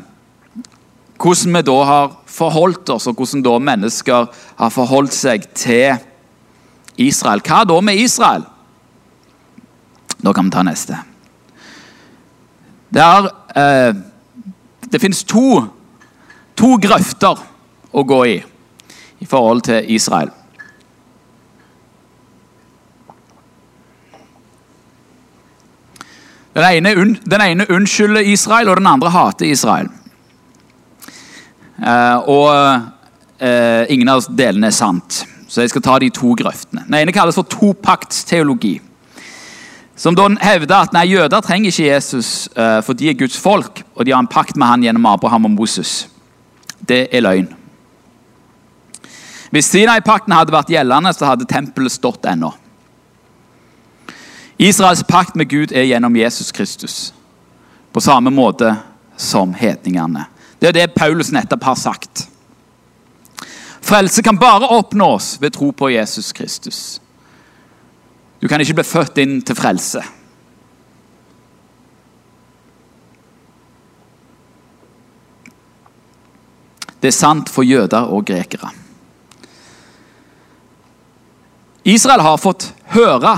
hvordan 1.22 1.54
vi 1.54 1.60
da 1.62 1.76
har 1.86 2.08
forholdt 2.26 2.90
oss, 2.90 3.06
og 3.06 3.14
hvordan 3.14 3.44
da 3.46 3.52
mennesker 3.62 4.26
har 4.58 4.72
forholdt 4.74 5.14
seg 5.14 5.44
til 5.54 6.00
Israel. 6.98 7.44
Hva 7.46 7.62
da 7.62 7.76
med 7.80 8.00
Israel? 8.02 8.42
Da 10.18 10.32
kan 10.34 10.48
vi 10.48 10.50
ta 10.50 10.64
neste. 10.66 10.98
Det, 12.90 13.06
er, 13.06 13.30
eh, 13.54 13.94
det 14.90 15.00
finnes 15.00 15.22
to, 15.22 15.62
to 16.58 16.74
grøfter 16.82 17.38
å 17.92 18.02
gå 18.02 18.24
i 18.32 18.38
i 19.22 19.30
forhold 19.30 19.62
til 19.70 19.86
Israel. 19.94 20.34
Den 26.52 26.86
ene, 26.86 27.16
den 27.24 27.40
ene, 27.40 27.66
unnskylder 27.72 28.20
Israel, 28.20 28.68
og 28.68 28.76
den 28.76 28.86
andre 28.86 29.10
hater 29.10 29.46
Israel. 29.48 29.88
Eh, 31.82 32.18
og 32.28 32.48
eh, 33.40 33.88
ingen 33.92 34.10
av 34.12 34.26
delene 34.28 34.68
er 34.68 34.76
sant. 34.76 35.22
Så 35.48 35.64
jeg 35.64 35.72
skal 35.72 35.84
ta 35.84 35.98
de 36.00 36.10
to 36.12 36.34
grøftene. 36.36 36.84
Den 36.86 36.98
ene 37.00 37.14
kalles 37.14 37.36
for 37.36 37.48
topaktsteologi. 37.48 38.78
Som 39.96 40.16
da 40.16 40.28
hevder 40.40 40.86
at 40.86 40.94
nei, 40.96 41.06
jøder 41.12 41.44
trenger 41.44 41.72
ikke 41.72 41.88
Jesus, 41.88 42.48
eh, 42.56 42.78
for 42.84 42.96
de 42.96 43.10
er 43.10 43.18
Guds 43.18 43.36
folk, 43.40 43.82
og 43.96 44.04
de 44.04 44.12
har 44.12 44.22
en 44.22 44.30
pakt 44.30 44.56
med 44.56 44.68
han 44.68 44.86
gjennom 44.86 45.08
Abraham 45.08 45.48
og 45.48 45.56
Moses. 45.56 46.06
Det 46.88 47.06
er 47.12 47.24
løgn. 47.24 47.48
Hvis 49.52 49.68
Sinai-pakten 49.68 50.32
hadde 50.32 50.52
vært 50.54 50.72
gjeldende, 50.72 51.12
så 51.12 51.28
hadde 51.28 51.48
tempelet 51.48 51.92
stått 51.92 52.24
ennå. 52.28 52.54
Israels 54.62 55.02
pakt 55.02 55.34
med 55.34 55.48
Gud 55.48 55.72
er 55.72 55.82
gjennom 55.82 56.16
Jesus 56.16 56.52
Kristus. 56.52 57.14
På 57.92 58.00
samme 58.00 58.30
måte 58.30 58.76
som 59.16 59.54
hedningene. 59.54 60.28
Det 60.58 60.68
er 60.68 60.76
det 60.76 60.94
Paulus 60.94 61.32
nettopp 61.34 61.64
har 61.66 61.74
sagt. 61.74 62.28
Frelse 63.82 64.22
kan 64.22 64.38
bare 64.38 64.68
oppnås 64.70 65.40
ved 65.42 65.56
tro 65.56 65.72
på 65.72 65.88
Jesus 65.90 66.30
Kristus. 66.32 67.00
Du 68.38 68.46
kan 68.48 68.62
ikke 68.62 68.76
bli 68.78 68.84
født 68.86 69.18
inn 69.18 69.40
til 69.42 69.58
frelse. 69.58 70.04
Det 77.02 77.10
er 77.10 77.16
sant 77.18 77.50
for 77.50 77.66
jøder 77.66 78.14
og 78.14 78.28
grekere. 78.30 78.70
Israel 81.82 82.22
har 82.22 82.38
fått 82.38 82.68
høre 82.94 83.34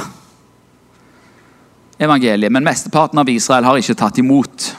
evangeliet, 2.04 2.52
men 2.52 2.64
mesteparten 2.64 3.18
av 3.20 3.30
Israel 3.32 3.66
har 3.66 3.80
ikke 3.80 3.96
tatt 3.98 4.18
imot. 4.22 4.70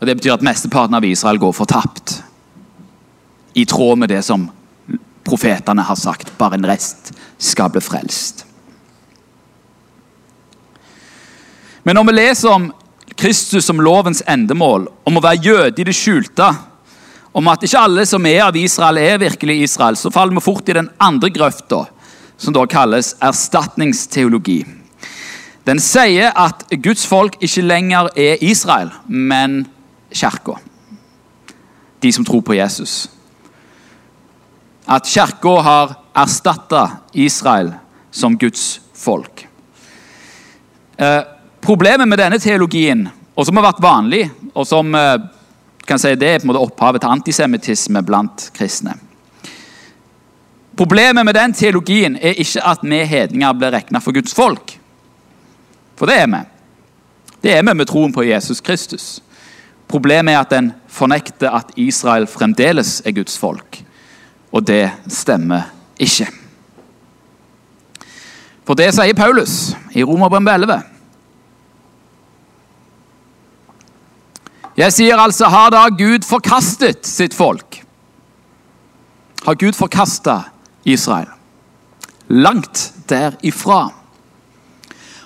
Og 0.00 0.06
Det 0.06 0.16
betyr 0.18 0.34
at 0.34 0.42
mesteparten 0.42 0.98
av 0.98 1.04
Israel 1.06 1.38
går 1.38 1.52
fortapt. 1.54 2.22
I 3.54 3.64
tråd 3.68 3.98
med 3.98 4.08
det 4.10 4.22
som 4.26 4.48
profetene 5.24 5.84
har 5.86 5.96
sagt. 5.96 6.32
Bare 6.38 6.58
en 6.58 6.66
rest 6.66 7.12
skal 7.38 7.70
bli 7.70 7.80
frelst. 7.84 8.44
Men 11.82 11.98
når 11.98 12.08
vi 12.08 12.16
leser 12.16 12.50
om 12.50 12.68
Kristus 13.18 13.66
som 13.66 13.80
lovens 13.82 14.22
endemål, 14.26 14.88
om 15.04 15.18
å 15.18 15.22
være 15.22 15.42
jøde 15.42 15.82
i 15.82 15.86
det 15.86 15.94
skjulte, 15.94 16.50
om 17.32 17.48
at 17.48 17.62
ikke 17.64 17.80
alle 17.80 18.04
som 18.06 18.26
er 18.26 18.42
av 18.44 18.56
Israel, 18.58 18.98
er 18.98 19.22
virkelig 19.22 19.62
Israel, 19.62 19.96
så 19.96 20.10
faller 20.10 20.36
vi 20.36 20.44
fort 20.44 20.68
i 20.68 20.76
den 20.76 20.90
andre 21.00 21.30
grøfta, 21.32 21.84
som 22.36 22.54
da 22.54 22.66
kalles 22.66 23.14
erstatningsteologi. 23.22 24.64
Den 25.66 25.78
sier 25.78 26.32
at 26.34 26.64
Guds 26.82 27.04
folk 27.06 27.36
ikke 27.40 27.62
lenger 27.62 28.10
er 28.18 28.40
Israel, 28.42 28.90
men 29.06 29.62
kirka. 30.10 30.56
De 32.02 32.12
som 32.12 32.24
tror 32.26 32.42
på 32.42 32.56
Jesus. 32.58 33.06
At 34.90 35.06
kirka 35.06 35.54
har 35.62 35.94
erstatta 36.18 36.88
Israel 37.14 37.72
som 38.10 38.34
Guds 38.38 38.80
folk. 38.94 39.46
Eh, 40.96 41.22
problemet 41.60 42.08
med 42.08 42.18
denne 42.18 42.38
teologien, 42.42 43.06
og 43.36 43.46
som 43.46 43.56
har 43.56 43.70
vært 43.70 43.82
vanlig, 43.82 44.26
og 44.54 44.66
som 44.66 44.94
eh, 44.94 45.16
kan 45.86 45.98
si 45.98 46.12
det 46.18 46.28
er 46.28 46.42
på 46.42 46.46
en 46.46 46.52
måte 46.52 46.66
opphavet 46.66 47.02
til 47.02 47.14
antisemittisme 47.14 48.02
blant 48.06 48.50
kristne 48.54 48.94
Problemet 50.76 51.26
med 51.26 51.36
den 51.36 51.52
teologien 51.52 52.14
er 52.16 52.38
ikke 52.40 52.62
at 52.64 52.80
vi 52.82 53.02
hedninger 53.04 53.58
blir 53.58 53.74
regna 53.74 54.00
for 54.00 54.16
Guds 54.16 54.32
folk. 54.34 54.72
For 56.02 56.10
det 56.10 56.16
er 56.18 56.26
vi. 56.26 56.38
Det 57.46 57.50
er 57.54 57.60
vi 57.62 57.72
med 57.78 57.86
troen 57.86 58.10
på 58.10 58.24
Jesus 58.26 58.58
Kristus. 58.60 59.20
Problemet 59.86 60.34
er 60.34 60.40
at 60.40 60.54
en 60.56 60.72
fornekter 60.90 61.54
at 61.54 61.70
Israel 61.78 62.26
fremdeles 62.26 63.04
er 63.06 63.14
Guds 63.14 63.36
folk. 63.38 63.78
Og 64.50 64.66
det 64.66 64.90
stemmer 65.06 65.70
ikke. 66.02 66.26
For 68.66 68.74
det 68.74 68.90
sier 68.98 69.14
Paulus 69.14 69.76
i 69.94 70.02
Romerbrevet 70.02 70.50
11. 70.56 70.80
Jeg 74.82 74.98
sier 74.98 75.22
altså, 75.22 75.54
har 75.54 75.70
da 75.70 75.86
Gud 75.86 76.26
forkastet 76.26 77.06
sitt 77.06 77.38
folk? 77.38 77.78
Har 79.46 79.54
Gud 79.54 79.78
forkasta 79.78 80.40
Israel? 80.82 81.30
Langt 82.26 82.88
derifra. 83.06 84.01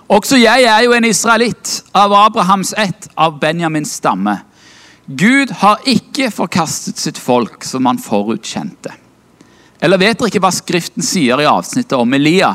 Også 0.07 0.39
jeg 0.39 0.67
er 0.71 0.85
jo 0.87 0.93
en 0.95 1.07
israelitt, 1.09 1.81
av 1.91 2.13
Abrahams 2.15 2.75
ett, 2.79 3.09
av 3.15 3.41
Benjamins 3.43 3.97
stamme. 3.99 4.37
Gud 5.07 5.51
har 5.63 5.83
ikke 5.87 6.31
forkastet 6.35 6.99
sitt 6.99 7.19
folk, 7.19 7.65
som 7.67 7.87
han 7.91 7.99
forutkjente. 7.99 8.93
Eller 9.83 9.99
vet 9.99 10.19
dere 10.19 10.31
ikke 10.31 10.43
hva 10.43 10.53
Skriften 10.55 11.05
sier 11.05 11.43
i 11.43 11.49
avsnittet 11.51 11.99
om 11.99 12.15
Elia? 12.15 12.53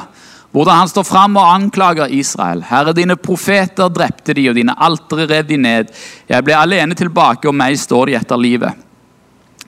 Hvordan 0.51 0.81
han 0.81 0.91
står 0.91 1.05
fram 1.07 1.37
og 1.39 1.47
anklager 1.47 2.11
Israel. 2.11 2.63
Herre, 2.67 2.95
dine 2.95 3.15
profeter 3.15 3.91
drepte 3.91 4.35
de, 4.35 4.49
og 4.51 4.57
dine 4.57 4.75
altere 4.75 5.27
rev 5.29 5.47
de 5.47 5.59
ned. 5.59 5.91
Jeg 6.27 6.47
ble 6.47 6.55
alene 6.55 6.95
tilbake, 6.95 7.47
og 7.47 7.55
meg 7.55 7.79
står 7.79 8.11
de 8.11 8.17
etter 8.19 8.39
livet. 8.39 8.87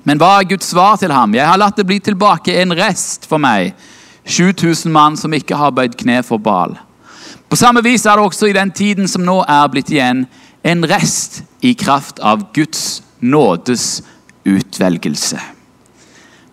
Men 0.04 0.19
hva 0.19 0.38
er 0.39 0.50
Guds 0.50 0.72
svar 0.72 0.98
til 1.00 1.12
ham? 1.15 1.36
Jeg 1.36 1.48
har 1.48 1.60
latt 1.60 1.80
det 1.80 1.88
bli 1.88 2.00
tilbake 2.04 2.56
en 2.60 2.76
rest 2.76 3.28
for 3.28 3.39
meg. 3.39 3.72
7000 4.28 4.91
mann 4.91 5.15
som 5.19 5.32
ikke 5.36 5.56
har 5.60 5.72
bøyd 5.76 5.96
kne 6.00 6.19
for 6.28 6.39
Baal. 6.39 6.76
På 7.54 7.58
samme 7.58 7.84
vis 7.86 8.02
er 8.10 8.18
det 8.18 8.26
også 8.26 8.48
i 8.50 8.54
den 8.58 8.72
tiden 8.74 9.06
som 9.06 9.22
nå 9.22 9.36
er 9.46 9.68
blitt 9.70 9.92
igjen, 9.94 10.24
en 10.66 10.80
rest 10.89 11.44
i 11.62 11.76
kraft 11.78 12.18
av 12.18 12.48
Guds 12.56 13.04
nådes 13.22 13.84
utvelgelse. 14.50 15.38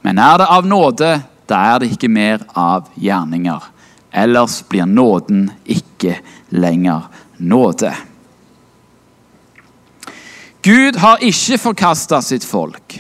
Men 0.05 0.19
er 0.21 0.35
det 0.43 0.49
av 0.53 0.67
nåde, 0.69 1.09
da 1.49 1.61
er 1.71 1.81
det 1.81 1.89
ikke 1.95 2.11
mer 2.13 2.45
av 2.53 2.91
gjerninger. 3.01 3.65
Ellers 4.13 4.59
blir 4.69 4.85
nåden 4.85 5.47
ikke 5.65 6.19
lenger 6.53 7.07
nåde. 7.39 7.95
Gud 10.61 11.01
har 11.01 11.25
ikke 11.25 11.63
forkasta 11.63 12.21
sitt 12.21 12.45
folk. 12.45 12.99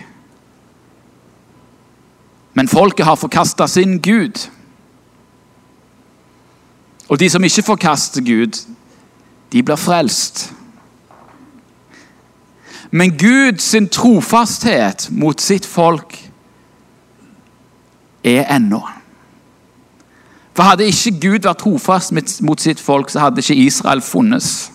Men 2.56 2.72
folket 2.72 3.04
har 3.12 3.20
forkasta 3.20 3.68
sin 3.68 3.98
Gud. 4.00 4.40
Og 7.10 7.18
de 7.18 7.26
som 7.30 7.44
ikke 7.44 7.66
forkaster 7.66 8.22
Gud, 8.22 8.60
de 9.52 9.62
blir 9.62 9.76
frelst. 9.76 10.52
Men 12.90 13.18
Guds 13.18 13.74
trofasthet 13.90 15.08
mot 15.10 15.40
sitt 15.42 15.66
folk 15.66 16.16
er 18.24 18.46
ennå. 18.54 18.82
For 20.54 20.66
Hadde 20.66 20.86
ikke 20.90 21.16
Gud 21.22 21.46
vært 21.46 21.62
trofast 21.62 22.12
mot 22.42 22.60
sitt 22.60 22.80
folk, 22.82 23.10
så 23.10 23.26
hadde 23.26 23.42
ikke 23.42 23.58
Israel 23.64 24.02
funnes. 24.02 24.70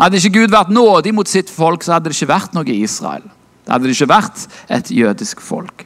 Hadde 0.00 0.16
ikke 0.16 0.40
Gud 0.40 0.52
vært 0.52 0.72
nådig 0.72 1.12
mot 1.16 1.28
sitt 1.28 1.50
folk, 1.50 1.84
så 1.84 1.96
hadde 1.96 2.08
det 2.08 2.16
ikke 2.16 2.32
vært 2.32 2.56
noe 2.56 2.76
Israel. 2.76 3.24
Det 3.64 3.72
hadde 3.72 3.88
det 3.88 3.96
ikke 3.96 4.12
vært 4.12 4.46
et 4.68 4.90
jødisk 4.90 5.40
folk. 5.44 5.84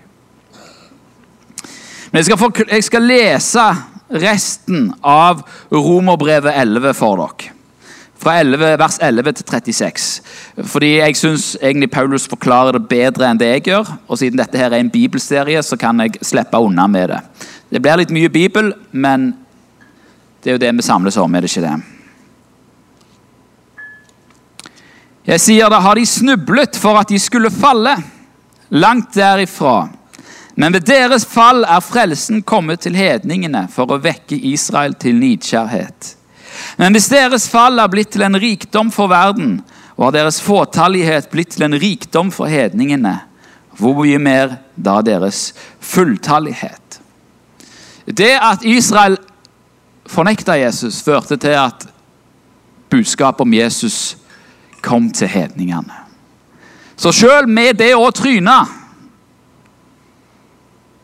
Men 2.13 2.21
jeg 2.21 2.29
skal, 2.29 2.39
for, 2.39 2.67
jeg 2.71 2.85
skal 2.87 3.09
lese 3.11 3.65
resten 4.09 4.93
av 5.01 5.43
Romerbrevet 5.73 6.55
11 6.55 6.95
for 6.99 7.21
dere. 7.23 7.53
Fra 8.25 8.39
11, 8.41 8.77
vers 8.81 8.97
11 9.03 9.33
til 9.37 9.47
36. 9.51 10.05
Fordi 10.71 10.91
jeg 10.97 11.17
syns 11.19 11.49
egentlig 11.61 11.91
Paulus 11.93 12.29
forklarer 12.31 12.79
det 12.79 12.89
bedre 12.89 13.27
enn 13.29 13.41
det 13.41 13.51
jeg 13.51 13.67
gjør. 13.73 13.91
Og 14.09 14.21
siden 14.21 14.39
dette 14.41 14.59
her 14.61 14.71
er 14.73 14.81
en 14.81 14.93
bibelserie, 14.93 15.61
så 15.63 15.77
kan 15.77 16.01
jeg 16.01 16.23
slippe 16.25 16.61
unna 16.63 16.87
med 16.89 17.11
det. 17.13 17.19
Det 17.75 17.83
blir 17.83 18.01
litt 18.01 18.15
mye 18.15 18.31
bibel, 18.33 18.71
men 18.93 19.33
det 20.41 20.53
er 20.53 20.57
jo 20.57 20.63
det 20.63 20.73
vi 20.79 20.87
samles 20.87 21.19
om, 21.21 21.35
er 21.35 21.45
det 21.45 21.51
ikke 21.51 21.67
det? 21.67 21.77
Jeg 25.25 25.41
sier 25.41 25.73
da 25.73 25.81
har 25.81 25.97
de 25.97 26.05
snublet 26.05 26.77
for 26.77 27.01
at 27.01 27.09
de 27.09 27.19
skulle 27.21 27.51
falle. 27.53 27.97
Langt 28.77 29.15
derifra. 29.17 29.89
Men 30.55 30.73
ved 30.73 30.87
deres 30.87 31.25
fall 31.27 31.65
er 31.67 31.83
frelsen 31.83 32.43
kommet 32.47 32.85
til 32.85 32.95
hedningene 32.97 33.67
for 33.73 33.91
å 33.91 33.99
vekke 34.03 34.39
Israel 34.53 34.95
til 34.95 35.19
nidkjærhet. 35.19 36.15
Men 36.79 36.95
hvis 36.95 37.11
deres 37.11 37.49
fall 37.51 37.81
er 37.83 37.91
blitt 37.91 38.13
til 38.15 38.23
en 38.27 38.39
rikdom 38.39 38.93
for 38.95 39.11
verden, 39.11 39.59
og 39.97 40.09
har 40.09 40.17
deres 40.17 40.41
fåtallighet 40.43 41.31
blitt 41.31 41.55
til 41.55 41.67
en 41.67 41.79
rikdom 41.79 42.31
for 42.35 42.51
hedningene, 42.51 43.19
hvor 43.79 43.97
mye 43.99 44.19
mer 44.23 44.59
da 44.79 45.01
deres 45.03 45.49
fulltallighet? 45.83 47.01
Det 48.07 48.35
at 48.39 48.63
Israel 48.63 49.17
fornekta 50.07 50.59
Jesus, 50.61 51.03
førte 51.03 51.37
til 51.41 51.57
at 51.59 51.87
budskapet 52.91 53.41
om 53.41 53.55
Jesus 53.55 54.17
kom 54.85 55.11
til 55.11 55.29
hedningene. 55.29 56.03
Så 56.97 57.11
sjøl 57.11 57.49
med 57.51 57.81
det 57.81 57.95
å 57.97 58.11
tryne 58.15 58.55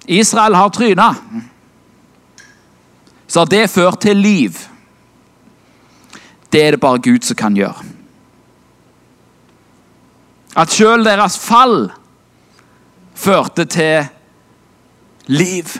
Israel 0.07 0.55
har 0.55 0.71
tryna. 0.71 1.15
Så 3.27 3.41
har 3.41 3.47
det 3.47 3.71
ført 3.71 4.01
til 4.01 4.17
liv. 4.17 4.57
Det 6.53 6.63
er 6.65 6.71
det 6.71 6.81
bare 6.81 6.99
Gud 6.99 7.23
som 7.23 7.37
kan 7.37 7.57
gjøre. 7.57 7.85
At 10.59 10.73
sjøl 10.75 11.05
deres 11.07 11.39
fall 11.39 11.93
førte 13.15 13.65
til 13.71 14.09
liv. 15.31 15.77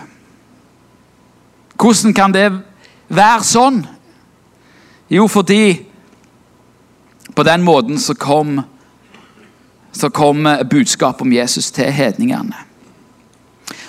Hvordan 1.75 2.15
kan 2.15 2.35
det 2.35 2.49
være 3.09 3.45
sånn? 3.45 3.83
Jo, 5.11 5.27
fordi 5.27 5.91
på 7.35 7.43
den 7.43 7.65
måten 7.67 7.99
så 7.99 8.15
kom, 8.15 8.61
så 9.93 10.11
kom 10.15 10.47
budskapet 10.71 11.27
om 11.27 11.33
Jesus 11.33 11.73
til 11.75 11.91
hedningene. 11.91 12.70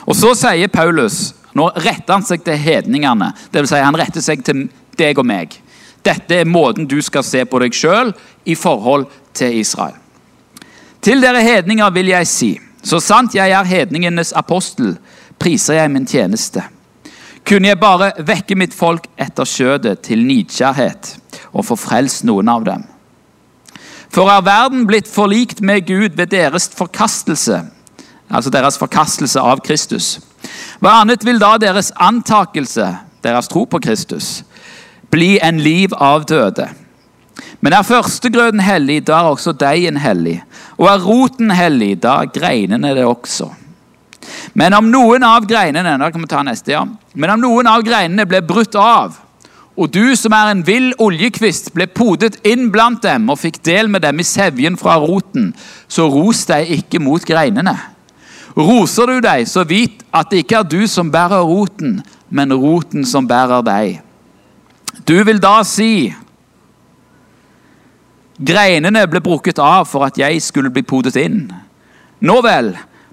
Og 0.07 0.15
så 0.17 0.33
sier 0.37 0.71
Paulus 0.71 1.33
Nå 1.51 1.65
retter 1.83 2.15
han 2.15 2.23
seg 2.23 2.45
til 2.45 2.55
hedningene. 2.55 3.33
Det 3.51 3.59
vil 3.59 3.67
Si 3.67 3.79
han 3.83 3.97
retter 3.99 4.23
seg 4.23 4.39
til 4.47 4.69
deg 4.95 5.19
og 5.19 5.27
meg. 5.27 5.57
Dette 5.99 6.37
er 6.41 6.47
måten 6.47 6.87
du 6.87 7.01
skal 7.03 7.25
se 7.27 7.43
på 7.45 7.59
deg 7.59 7.75
sjøl 7.75 8.13
i 8.47 8.55
forhold 8.55 9.09
til 9.35 9.59
Israel. 9.59 9.97
Til 11.01 11.19
dere 11.21 11.41
hedninger 11.43 11.91
vil 11.91 12.11
jeg 12.13 12.29
si, 12.29 12.51
så 12.83 13.01
sant 13.03 13.35
jeg 13.35 13.51
er 13.51 13.67
hedningenes 13.67 14.31
apostel, 14.37 14.95
priser 15.41 15.81
jeg 15.81 15.91
min 15.91 16.07
tjeneste. 16.07 16.63
Kunne 17.47 17.71
jeg 17.71 17.81
bare 17.81 18.11
vekke 18.21 18.55
mitt 18.57 18.73
folk 18.77 19.07
etter 19.19 19.49
skjødet 19.49 20.03
til 20.05 20.21
nidkjærhet 20.25 21.15
og 21.51 21.65
få 21.65 21.77
frelst 21.77 22.25
noen 22.29 22.49
av 22.53 22.65
dem? 22.67 22.85
For 24.11 24.29
er 24.29 24.43
verden 24.45 24.85
blitt 24.89 25.09
forlikt 25.09 25.61
med 25.63 25.87
Gud 25.87 26.17
ved 26.19 26.33
deres 26.33 26.67
forkastelse, 26.75 27.63
altså 28.31 28.51
deres 28.53 28.79
forkastelse 28.81 29.39
av 29.39 29.61
Kristus? 29.65 30.19
Hva 30.81 31.01
annet 31.01 31.25
vil 31.25 31.39
da 31.41 31.57
deres 31.61 31.91
antakelse, 31.99 32.87
deres 33.21 33.49
tro 33.51 33.65
på 33.69 33.81
Kristus, 33.83 34.41
bli 35.11 35.35
en 35.43 35.59
liv 35.61 35.93
av 35.97 36.25
døde? 36.29 36.69
Men 37.61 37.75
er 37.77 37.85
førstegrøden 37.85 38.61
hellig, 38.63 39.01
da 39.07 39.21
er 39.21 39.31
også 39.31 39.53
deigen 39.53 39.99
hellig. 40.01 40.39
Og 40.77 40.87
er 40.89 41.03
roten 41.05 41.51
hellig, 41.53 41.95
da 42.01 42.21
er 42.23 42.31
greinene 42.33 42.95
det 42.97 43.05
også. 43.05 43.51
Men 44.57 44.73
om 44.77 44.89
noen 44.91 45.23
av 45.25 45.45
greinene 45.49 45.97
da 45.97 46.09
kan 46.11 46.23
vi 46.23 46.29
ta 46.29 46.41
neste, 46.45 46.73
ja. 46.73 46.85
Men 47.13 47.35
om 47.35 47.43
noen 47.43 47.69
av 47.69 47.83
greinene 47.85 48.27
ble 48.29 48.41
brutt 48.45 48.75
av, 48.77 49.17
og 49.81 49.89
du 49.93 50.15
som 50.19 50.33
er 50.35 50.51
en 50.51 50.65
vill 50.67 50.91
oljekvist, 51.01 51.71
ble 51.73 51.87
podet 51.87 52.35
inn 52.47 52.67
blant 52.73 53.01
dem 53.05 53.29
og 53.31 53.39
fikk 53.39 53.61
del 53.65 53.89
med 53.89 54.03
dem 54.03 54.19
i 54.19 54.27
sevjen 54.27 54.77
fra 54.77 54.97
roten, 55.01 55.51
så 55.87 56.09
ros 56.11 56.43
deg 56.49 56.73
ikke 56.75 57.01
mot 57.01 57.23
greinene. 57.25 57.77
Roser 58.57 59.07
du 59.07 59.19
deg, 59.23 59.45
så 59.47 59.63
vit 59.67 60.03
at 60.11 60.31
det 60.31 60.43
ikke 60.43 60.61
er 60.61 60.67
du 60.67 60.81
som 60.89 61.11
bærer 61.11 61.43
roten, 61.47 61.99
men 62.29 62.53
roten 62.53 63.05
som 63.07 63.27
bærer 63.27 63.63
deg. 63.65 64.01
Du 65.07 65.15
vil 65.23 65.39
da 65.41 65.61
si 65.67 66.11
Greinene 68.41 69.03
ble 69.05 69.19
brukket 69.21 69.59
av 69.61 69.85
for 69.85 70.07
at 70.07 70.17
jeg 70.17 70.39
skulle 70.41 70.71
bli 70.73 70.81
podet 70.81 71.13
inn. 71.21 71.43
Nå 72.25 72.39
vel, 72.41 72.71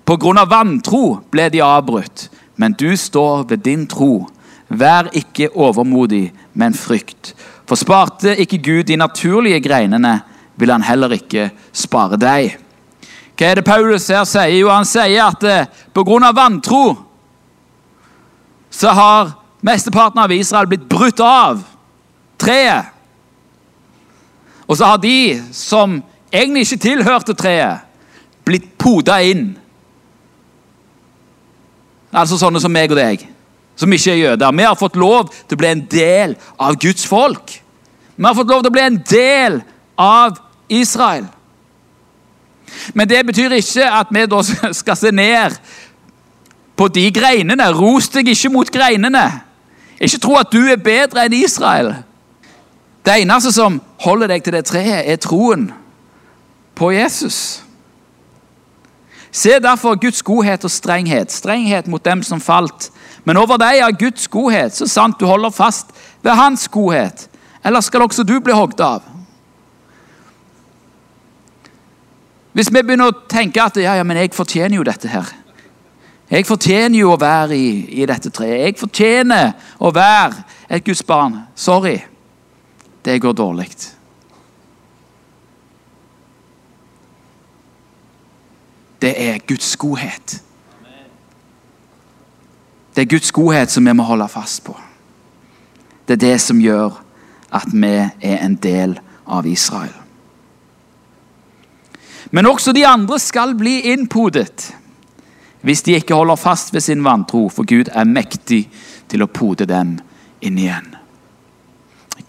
på 0.09 0.17
grunn 0.17 0.41
av 0.41 0.49
vantro 0.49 1.19
ble 1.29 1.51
de 1.53 1.61
avbrutt, 1.61 2.31
men 2.57 2.73
du 2.73 2.97
står 2.97 3.45
ved 3.51 3.61
din 3.67 3.85
tro. 3.91 4.25
Vær 4.69 5.11
ikke 5.17 5.51
overmodig, 5.53 6.31
men 6.57 6.73
frykt. 6.77 7.35
For 7.69 7.77
sparte 7.77 8.33
ikke 8.41 8.63
Gud 8.65 8.89
de 8.89 8.97
naturlige 8.97 9.61
greinene, 9.65 10.23
vil 10.57 10.73
han 10.73 10.87
heller 10.87 11.13
ikke 11.19 11.51
spare 11.77 12.17
deg. 12.21 12.57
Hva 13.39 13.47
er 13.47 13.61
det 13.61 13.67
Paulus 13.67 14.09
her 14.11 14.25
sier? 14.27 14.57
Jo, 14.59 14.71
Han 14.75 14.87
sier 14.89 15.29
at 15.29 15.45
eh, 15.47 15.67
pga. 15.95 16.33
vantro 16.35 17.05
så 18.71 18.91
har 18.93 19.31
mesteparten 19.65 20.21
av 20.21 20.33
Israel 20.33 20.67
blitt 20.67 20.89
brutt 20.89 21.21
av 21.21 21.63
treet. 22.39 22.91
Og 24.69 24.77
så 24.77 24.85
har 24.85 24.99
de 25.01 25.41
som 25.57 26.03
egentlig 26.31 26.67
ikke 26.67 26.83
tilhørte 26.83 27.35
treet, 27.35 27.87
blitt 28.45 28.77
poda 28.79 29.19
inn 29.25 29.57
Altså 32.09 32.39
sånne 32.41 32.61
som 32.63 32.73
meg 32.73 32.89
og 32.89 32.97
deg, 32.97 33.21
som 33.77 33.93
ikke 33.93 34.15
er 34.15 34.23
jøder. 34.23 34.55
Vi 34.57 34.65
har 34.65 34.77
fått 34.81 34.95
lov 34.97 35.29
til 35.29 35.59
å 35.59 35.61
bli 35.61 35.69
en 35.69 35.83
del 35.93 36.37
av 36.57 36.79
Guds 36.81 37.05
folk. 37.05 37.53
Vi 38.17 38.25
har 38.25 38.37
fått 38.39 38.49
lov 38.49 38.63
til 38.63 38.73
å 38.73 38.77
bli 38.79 38.85
en 38.87 38.97
del 39.11 39.59
av 40.01 40.39
Israel. 40.73 41.27
Men 42.95 43.09
det 43.09 43.27
betyr 43.27 43.57
ikke 43.59 43.91
at 44.01 44.11
vi 44.11 44.25
da 44.27 44.43
skal 44.81 44.97
se 44.97 45.13
ned 45.13 45.57
på 46.77 46.89
de 46.89 47.09
greinene. 47.13 47.71
Ros 47.75 48.09
deg 48.15 48.29
ikke 48.33 48.53
mot 48.55 48.71
greinene. 48.71 49.27
Ikke 50.01 50.21
tro 50.23 50.37
at 50.39 50.53
du 50.53 50.61
er 50.71 50.79
bedre 50.83 51.27
enn 51.27 51.37
Israel. 51.39 51.95
Det 53.07 53.17
eneste 53.23 53.53
som 53.55 53.81
holder 54.05 54.35
deg 54.35 54.45
til 54.45 54.55
det 54.55 54.67
treet, 54.69 55.07
er 55.09 55.17
troen 55.23 55.71
på 56.79 56.93
Jesus. 56.93 57.63
Se 59.33 59.59
derfor 59.63 59.99
Guds 60.01 60.23
godhet 60.23 60.65
og 60.65 60.71
strenghet, 60.71 61.33
strenghet 61.33 61.89
mot 61.89 62.05
dem 62.05 62.23
som 62.23 62.41
falt. 62.41 62.91
Men 63.25 63.37
over 63.37 63.59
deg 63.61 63.81
er 63.81 63.97
Guds 63.99 64.29
godhet, 64.29 64.77
så 64.77 64.87
sant 64.89 65.19
du 65.21 65.27
holder 65.27 65.51
fast 65.51 65.93
ved 66.23 66.37
Hans 66.37 66.69
godhet. 66.69 67.29
Eller 67.65 67.81
skal 67.81 68.07
også 68.07 68.25
du 68.25 68.39
bli 68.41 68.55
hogd 68.55 68.81
av? 68.81 69.08
Hvis 72.59 72.73
vi 72.75 72.83
begynner 72.83 73.13
å 73.13 73.19
tenke 73.31 73.63
at 73.63 73.79
ja, 73.79 73.95
ja, 73.95 74.07
men 74.07 74.19
jeg 74.19 74.35
fortjener 74.35 74.81
jo 74.81 74.87
dette 74.87 75.11
her 75.13 75.29
Jeg 76.29 76.45
fortjener 76.45 76.99
jo 76.99 77.13
å 77.15 77.21
være 77.21 77.57
i, 77.57 77.69
i 78.03 78.07
dette 78.07 78.29
treet. 78.35 78.67
Jeg 78.67 78.75
fortjener 78.77 79.55
å 79.81 79.93
være 79.95 80.43
et 80.69 80.85
Guds 80.85 81.01
barn. 81.07 81.39
Sorry. 81.57 81.95
Det 83.01 83.15
går 83.23 83.33
dårlig. 83.33 83.71
det 89.03 89.29
er 89.29 89.39
Guds 89.39 89.77
godhet. 89.77 90.43
Det 92.95 93.03
er 93.03 93.07
Guds 93.07 93.33
godhet 93.33 93.71
som 93.71 93.87
vi 93.87 93.93
må 93.93 94.03
holde 94.03 94.29
fast 94.29 94.65
på. 94.65 94.75
Det 96.09 96.13
er 96.13 96.27
det 96.27 96.41
som 96.41 96.61
gjør 96.61 96.99
at 97.55 97.69
vi 97.73 97.95
er 98.21 98.39
en 98.43 98.57
del 98.57 98.99
av 99.27 99.47
Israel. 99.47 99.95
Men 102.31 102.47
også 102.47 102.73
de 102.73 102.87
andre 102.87 103.19
skal 103.19 103.55
bli 103.57 103.81
innpodet 103.93 104.75
hvis 105.67 105.83
de 105.83 105.97
ikke 105.99 106.15
holder 106.15 106.37
fast 106.39 106.71
ved 106.75 106.81
sin 106.81 107.03
vantro, 107.05 107.49
for 107.51 107.67
Gud 107.67 107.91
er 107.91 108.07
mektig 108.07 108.69
til 109.11 109.25
å 109.25 109.27
pode 109.27 109.67
dem 109.67 109.97
inn 110.41 110.59
igjen. 110.61 110.93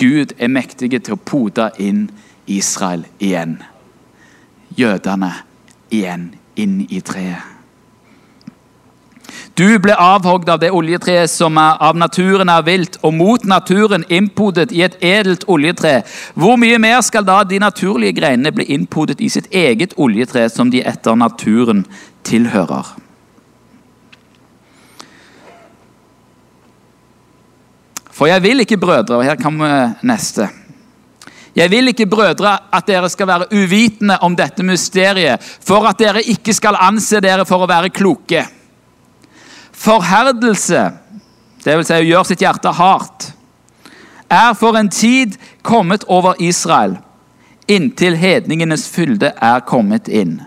Gud 0.02 0.34
er 0.40 0.50
mektig 0.50 0.96
til 0.98 1.14
å 1.14 1.22
pode 1.22 1.70
inn 1.78 2.08
Israel 2.50 3.06
igjen. 3.22 3.60
Jødene 4.76 5.30
igjen 5.94 6.32
inn 6.58 6.82
i 6.90 7.04
treet. 7.06 7.59
Du 9.60 9.68
ble 9.84 9.92
avhogd 9.92 10.48
av 10.48 10.62
det 10.62 10.70
oljetreet 10.72 11.28
som 11.28 11.58
av 11.60 11.98
naturen 12.00 12.48
er 12.48 12.64
vilt, 12.64 12.96
og 13.04 13.12
mot 13.18 13.44
naturen 13.44 14.06
innpodet 14.08 14.70
i 14.72 14.86
et 14.86 14.96
edelt 15.04 15.44
oljetre. 15.52 15.98
Hvor 16.32 16.56
mye 16.62 16.78
mer 16.80 17.02
skal 17.04 17.26
da 17.28 17.42
de 17.44 17.60
naturlige 17.60 18.16
greinene 18.22 18.54
bli 18.56 18.70
innpodet 18.72 19.20
i 19.20 19.28
sitt 19.28 19.50
eget 19.52 19.98
oljetre, 20.00 20.46
som 20.48 20.72
de 20.72 20.80
etter 20.88 21.18
naturen 21.20 21.82
tilhører? 22.24 22.94
For 28.16 28.32
jeg 28.32 28.44
vil 28.46 28.64
ikke, 28.64 28.80
brødre, 28.80 29.20
og 29.20 29.28
her 29.28 29.40
kommer 29.40 30.00
neste 30.08 30.48
jeg 31.58 31.72
vil 31.74 31.90
ikke, 31.92 32.06
brødre, 32.08 32.54
at 32.72 32.86
dere 32.88 33.10
skal 33.12 33.28
være 33.28 33.50
uvitende 33.52 34.16
om 34.24 34.36
dette 34.38 34.64
mysteriet, 34.64 35.44
for 35.44 35.84
at 35.90 36.00
dere 36.00 36.22
ikke 36.24 36.54
skal 36.56 36.78
anse 36.80 37.20
dere 37.20 37.44
for 37.50 37.66
å 37.66 37.68
være 37.68 37.90
kloke. 37.92 38.46
Forherdelse, 39.80 40.90
dvs. 41.64 41.88
Si 41.88 41.96
å 41.96 42.08
gjøre 42.08 42.28
sitt 42.28 42.44
hjerte 42.44 42.74
hardt, 42.76 43.30
er 44.30 44.52
for 44.58 44.78
en 44.78 44.90
tid 44.92 45.38
kommet 45.66 46.04
over 46.12 46.38
Israel, 46.44 46.98
inntil 47.70 48.18
hedningenes 48.20 48.88
fylde 48.92 49.32
er 49.36 49.64
kommet 49.66 50.10
inn. 50.12 50.40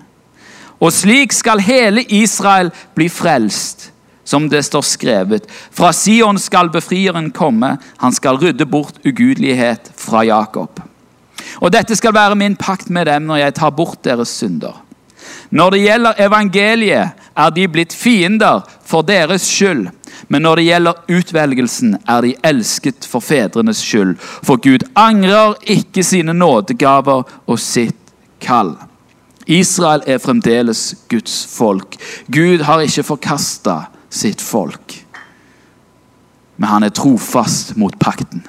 Og 0.82 0.92
slik 0.92 1.32
skal 1.34 1.62
hele 1.62 2.04
Israel 2.10 2.72
bli 2.96 3.08
frelst, 3.10 3.88
som 4.24 4.48
det 4.50 4.62
står 4.66 4.84
skrevet. 4.86 5.48
Fra 5.48 5.92
Sion 5.94 6.38
skal 6.38 6.70
befrieren 6.74 7.30
komme, 7.34 7.76
han 7.98 8.14
skal 8.14 8.38
rydde 8.42 8.66
bort 8.66 9.00
ugudelighet 9.06 9.92
fra 9.98 10.22
Jakob. 10.26 10.82
Og 11.62 11.72
dette 11.74 11.96
skal 11.98 12.14
være 12.14 12.38
min 12.38 12.56
pakt 12.58 12.90
med 12.90 13.08
dem 13.10 13.26
når 13.30 13.46
jeg 13.46 13.58
tar 13.58 13.74
bort 13.74 14.02
deres 14.04 14.34
synder. 14.42 14.76
Når 15.52 15.70
det 15.70 15.80
gjelder 15.82 16.20
evangeliet, 16.24 17.18
er 17.36 17.50
de 17.52 17.66
blitt 17.68 17.92
fiender 17.92 18.62
for 18.88 19.04
deres 19.04 19.44
skyld. 19.48 19.90
Men 20.28 20.42
når 20.42 20.56
det 20.56 20.64
gjelder 20.64 21.00
utvelgelsen, 21.12 21.96
er 22.08 22.24
de 22.24 22.32
elsket 22.44 23.04
for 23.08 23.20
fedrenes 23.20 23.82
skyld. 23.84 24.16
For 24.18 24.56
Gud 24.56 24.86
angrer 24.96 25.58
ikke 25.68 26.04
sine 26.04 26.32
nådegaver 26.32 27.28
og 27.46 27.60
sitt 27.60 28.14
kall. 28.40 28.76
Israel 29.46 30.04
er 30.06 30.22
fremdeles 30.22 30.94
Guds 31.10 31.42
folk. 31.56 31.96
Gud 32.32 32.64
har 32.64 32.80
ikke 32.80 33.04
forkasta 33.04 33.76
sitt 34.10 34.40
folk. 34.40 34.96
Men 36.56 36.68
han 36.68 36.86
er 36.86 36.94
trofast 36.94 37.74
mot 37.76 37.98
pakten. 38.00 38.46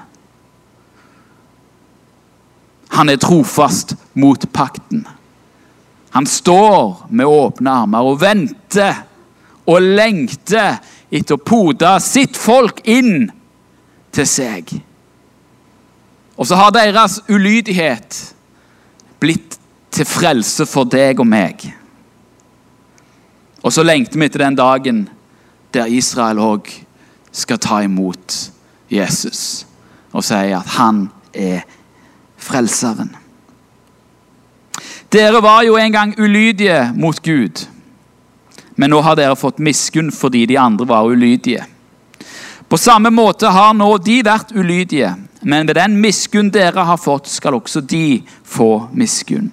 Han 2.93 3.09
er 3.09 3.17
trofast 3.17 3.95
mot 4.13 4.45
pakten. 4.53 5.07
Han 6.13 6.26
står 6.30 7.08
med 7.10 7.26
åpne 7.26 7.71
armer 7.84 8.06
og 8.06 8.19
venter 8.21 8.99
og 9.65 9.82
lengter 9.82 10.78
etter 11.10 11.38
å 11.38 11.41
pode 11.41 11.89
sitt 12.06 12.38
folk 12.38 12.84
inn 12.86 13.32
til 14.13 14.28
seg. 14.30 14.76
Og 16.38 16.45
så 16.45 16.60
har 16.60 16.76
deres 16.76 17.17
ulydighet 17.30 18.19
blitt 19.21 19.58
til 19.93 20.06
frelse 20.10 20.67
for 20.69 20.89
deg 20.89 21.21
og 21.21 21.30
meg. 21.30 21.65
Og 23.63 23.73
så 23.73 23.86
lengter 23.86 24.19
vi 24.19 24.30
etter 24.30 24.45
den 24.45 24.60
dagen 24.60 25.04
der 25.73 25.89
Israel 25.89 26.41
òg 26.45 26.69
skal 27.34 27.58
ta 27.58 27.82
imot 27.82 28.38
Jesus 28.93 29.63
og 30.13 30.21
si 30.21 30.45
at 30.54 30.76
han 30.78 31.08
er 31.34 31.63
frelseren. 32.38 33.15
Dere 35.13 35.41
var 35.41 35.62
jo 35.63 35.78
en 35.78 35.91
gang 35.91 36.15
ulydige 36.17 36.93
mot 36.95 37.19
Gud, 37.21 37.67
men 38.76 38.89
nå 38.89 39.02
har 39.06 39.17
dere 39.19 39.38
fått 39.38 39.60
miskunn 39.62 40.10
fordi 40.10 40.47
de 40.49 40.58
andre 40.58 40.88
var 40.89 41.06
ulydige. 41.06 41.67
På 42.65 42.80
samme 42.82 43.12
måte 43.13 43.52
har 43.54 43.76
nå 43.78 43.91
de 44.02 44.15
vært 44.26 44.56
ulydige, 44.58 45.12
men 45.45 45.69
ved 45.69 45.78
den 45.78 45.99
miskunn 46.02 46.49
dere 46.49 46.88
har 46.88 46.97
fått, 46.97 47.30
skal 47.30 47.60
også 47.60 47.84
de 47.86 48.23
få 48.41 48.88
miskunn. 48.89 49.52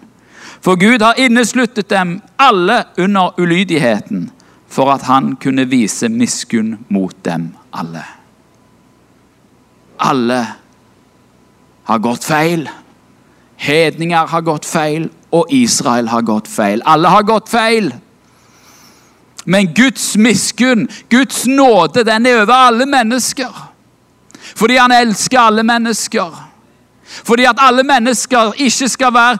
For 0.64 0.81
Gud 0.81 1.05
har 1.05 1.20
innesluttet 1.20 1.90
dem 1.92 2.23
alle 2.40 2.85
under 2.96 3.37
ulydigheten, 3.37 4.31
for 4.68 4.94
at 4.94 5.05
han 5.12 5.35
kunne 5.37 5.68
vise 5.68 6.09
miskunn 6.09 6.79
mot 6.88 7.16
dem 7.25 7.51
alle. 7.77 8.07
Alle 10.01 10.40
har 11.85 11.99
gått 11.99 12.25
feil. 12.25 12.68
Hedninger 13.61 14.27
har 14.27 14.40
gått 14.40 14.64
feil, 14.64 15.11
og 15.32 15.46
Israel 15.50 16.08
har 16.08 16.22
gått 16.22 16.48
feil. 16.48 16.82
Alle 16.86 17.08
har 17.08 17.22
gått 17.22 17.48
feil. 17.48 17.92
Men 19.44 19.74
Guds 19.74 20.16
miskunn, 20.16 20.88
Guds 21.10 21.46
nåde, 21.46 22.04
den 22.04 22.26
er 22.26 22.42
over 22.42 22.54
alle 22.54 22.86
mennesker. 22.86 23.66
Fordi 24.56 24.76
han 24.76 24.92
elsker 24.92 25.40
alle 25.40 25.62
mennesker. 25.62 26.46
Fordi 27.24 27.44
at 27.44 27.58
alle 27.58 27.82
mennesker 27.82 28.52
ikke 28.58 28.88
skal 28.88 29.14
være 29.14 29.38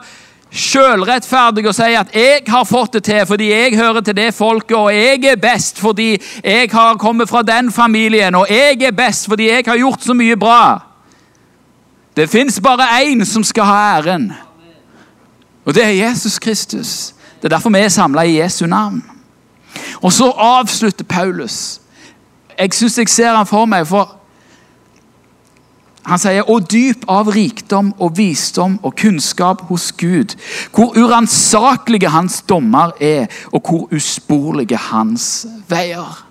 sjølrettferdige 0.51 1.67
og 1.67 1.75
si 1.75 1.93
at 1.95 2.15
'jeg 2.15 2.43
har 2.47 2.63
fått 2.63 2.93
det 2.93 3.03
til 3.03 3.25
fordi 3.25 3.51
jeg 3.51 3.75
hører 3.75 4.01
til 4.01 4.15
det 4.15 4.33
folket', 4.33 4.75
og 4.75 4.93
'jeg 4.93 5.25
er 5.25 5.35
best 5.35 5.79
fordi 5.79 6.21
jeg 6.43 6.69
har 6.71 6.97
kommet 6.97 7.29
fra 7.29 7.41
den 7.41 7.71
familien', 7.71 8.35
og 8.35 8.47
'jeg 8.49 8.81
er 8.81 8.91
best 8.91 9.27
fordi 9.27 9.49
jeg 9.49 9.63
har 9.67 9.77
gjort 9.77 10.03
så 10.03 10.13
mye 10.13 10.35
bra'. 10.35 10.79
Det 12.15 12.29
fins 12.29 12.59
bare 12.59 13.01
én 13.01 13.25
som 13.25 13.43
skal 13.43 13.63
ha 13.63 13.97
æren, 13.97 14.33
og 15.65 15.75
det 15.75 15.85
er 15.85 16.07
Jesus 16.07 16.39
Kristus. 16.39 17.13
Det 17.41 17.45
er 17.45 17.55
derfor 17.55 17.69
vi 17.69 17.79
er 17.79 17.89
samla 17.89 18.21
i 18.21 18.39
Jesu 18.41 18.65
navn. 18.65 19.03
Og 20.01 20.13
så 20.13 20.29
avslutter 20.29 21.05
Paulus. 21.05 21.81
Jeg 22.59 22.73
syns 22.73 22.97
jeg 22.97 23.09
ser 23.09 23.35
han 23.35 23.45
for 23.45 23.65
meg, 23.65 23.87
for 23.87 24.17
han 26.05 26.19
sier 26.21 26.47
og 26.49 26.65
dyp 26.71 27.05
av 27.09 27.29
rikdom 27.29 27.91
og 28.01 28.15
visdom 28.17 28.79
og 28.81 28.95
kunnskap 28.97 29.61
hos 29.69 29.91
Gud. 29.91 30.33
Hvor 30.73 30.97
uransakelige 30.97 32.09
hans 32.09 32.41
dommer 32.41 32.91
er, 33.01 33.27
og 33.53 33.61
hvor 33.61 33.87
usporlige 33.93 34.77
hans 34.77 35.45
veier. 35.69 36.30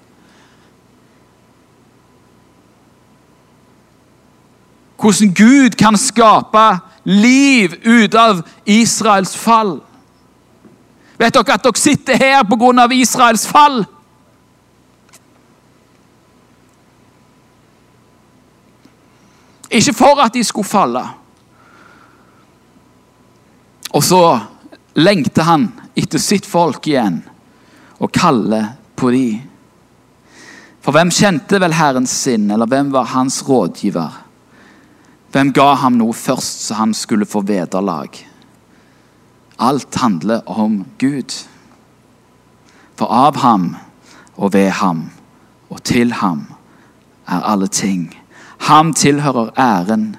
Hvordan 5.01 5.35
Gud 5.35 5.77
kan 5.81 5.97
skape 5.99 6.67
liv 7.09 7.75
ut 7.85 8.15
av 8.15 8.43
Israels 8.69 9.37
fall. 9.37 9.79
Vet 11.21 11.35
dere 11.35 11.57
at 11.57 11.65
dere 11.65 11.81
sitter 11.81 12.21
her 12.21 12.45
pga. 12.49 12.87
Israels 12.93 13.47
fall? 13.49 13.83
Ikke 19.71 19.95
for 19.95 20.21
at 20.21 20.35
de 20.35 20.45
skulle 20.45 20.69
falle. 20.69 21.03
Og 23.95 24.03
så 24.05 24.23
lengter 24.99 25.47
han 25.47 25.69
etter 25.99 26.23
sitt 26.23 26.47
folk 26.47 26.87
igjen 26.91 27.21
og 28.01 28.11
kaller 28.15 28.75
på 28.97 29.11
de. 29.15 29.29
For 30.81 30.97
hvem 30.97 31.13
kjente 31.13 31.61
vel 31.61 31.75
Herrens 31.77 32.13
sinn, 32.25 32.49
eller 32.51 32.67
hvem 32.71 32.91
var 32.95 33.11
hans 33.13 33.43
rådgiver? 33.47 34.20
Hvem 35.31 35.53
ga 35.55 35.75
ham 35.79 35.99
noe 35.99 36.15
først, 36.15 36.67
så 36.67 36.75
han 36.75 36.95
skulle 36.95 37.27
få 37.27 37.45
vederlag? 37.47 38.09
Alt 39.59 39.95
handler 39.95 40.43
om 40.51 40.85
Gud. 40.99 41.35
For 42.99 43.07
av 43.07 43.37
ham 43.39 43.77
og 44.37 44.53
ved 44.53 44.71
ham 44.71 45.11
og 45.71 45.83
til 45.85 46.13
ham 46.13 46.47
er 47.29 47.47
alle 47.47 47.69
ting. 47.69 48.11
Ham 48.59 48.95
tilhører 48.95 49.53
æren 49.59 50.17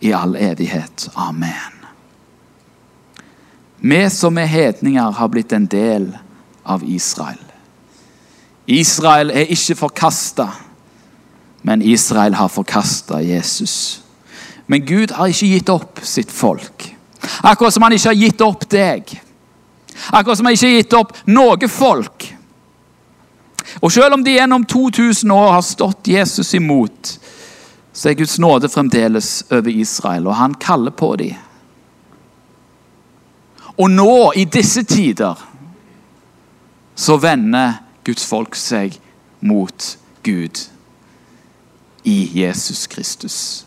i 0.00 0.12
all 0.12 0.36
evighet. 0.36 1.08
Amen. 1.16 1.74
Vi 3.78 4.08
som 4.10 4.38
er 4.38 4.46
hedninger, 4.46 5.10
har 5.10 5.28
blitt 5.28 5.52
en 5.52 5.66
del 5.66 6.08
av 6.64 6.82
Israel. 6.84 7.42
Israel 8.66 9.30
er 9.30 9.52
ikke 9.52 9.74
forkasta, 9.74 10.48
men 11.62 11.82
Israel 11.82 12.34
har 12.34 12.48
forkasta 12.48 13.20
Jesus. 13.22 14.05
Men 14.66 14.86
Gud 14.86 15.12
har 15.14 15.30
ikke 15.30 15.52
gitt 15.54 15.68
opp 15.70 16.00
sitt 16.02 16.32
folk. 16.32 16.88
Akkurat 17.42 17.74
som 17.74 17.82
han 17.86 17.94
ikke 17.94 18.10
har 18.10 18.18
gitt 18.18 18.42
opp 18.44 18.66
deg. 18.70 19.12
Akkurat 20.10 20.38
som 20.38 20.48
han 20.48 20.56
ikke 20.56 20.66
har 20.66 20.80
gitt 20.80 20.96
opp 20.98 21.14
noe 21.30 21.68
folk. 21.70 22.26
Og 23.80 23.92
selv 23.92 24.14
om 24.14 24.24
de 24.24 24.36
gjennom 24.36 24.64
2000 24.64 25.30
år 25.30 25.52
har 25.52 25.62
stått 25.62 26.08
Jesus 26.08 26.54
imot, 26.54 27.18
så 27.92 28.10
er 28.10 28.18
Guds 28.18 28.38
nåde 28.38 28.68
fremdeles 28.68 29.44
over 29.50 29.70
Israel, 29.72 30.26
og 30.26 30.36
han 30.36 30.54
kaller 30.60 30.90
på 30.90 31.16
dem. 31.16 31.34
Og 33.76 33.90
nå, 33.90 34.32
i 34.36 34.44
disse 34.44 34.82
tider, 34.88 35.36
så 36.96 37.16
vender 37.20 37.82
Guds 38.04 38.24
folk 38.24 38.56
seg 38.56 38.96
mot 39.44 39.96
Gud 40.24 40.62
i 42.04 42.16
Jesus 42.40 42.86
Kristus. 42.86 43.66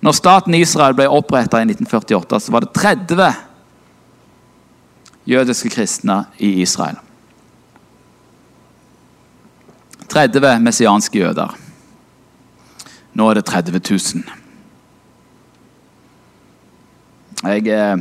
Når 0.00 0.14
staten 0.14 0.54
Israel 0.54 0.94
ble 0.94 1.08
oppretta 1.10 1.58
i 1.58 1.66
1948, 1.66 2.40
så 2.40 2.54
var 2.54 2.64
det 2.64 2.74
30 2.76 3.32
jødiske 5.28 5.70
kristne 5.74 6.24
i 6.38 6.60
Israel. 6.62 6.96
30 10.08 10.60
messianske 10.64 11.18
jøder. 11.18 11.56
Nå 13.12 13.30
er 13.30 13.34
det 13.34 13.44
30 13.44 13.80
000. 13.90 14.22
Jeg 17.48 17.68
eh, 17.68 17.96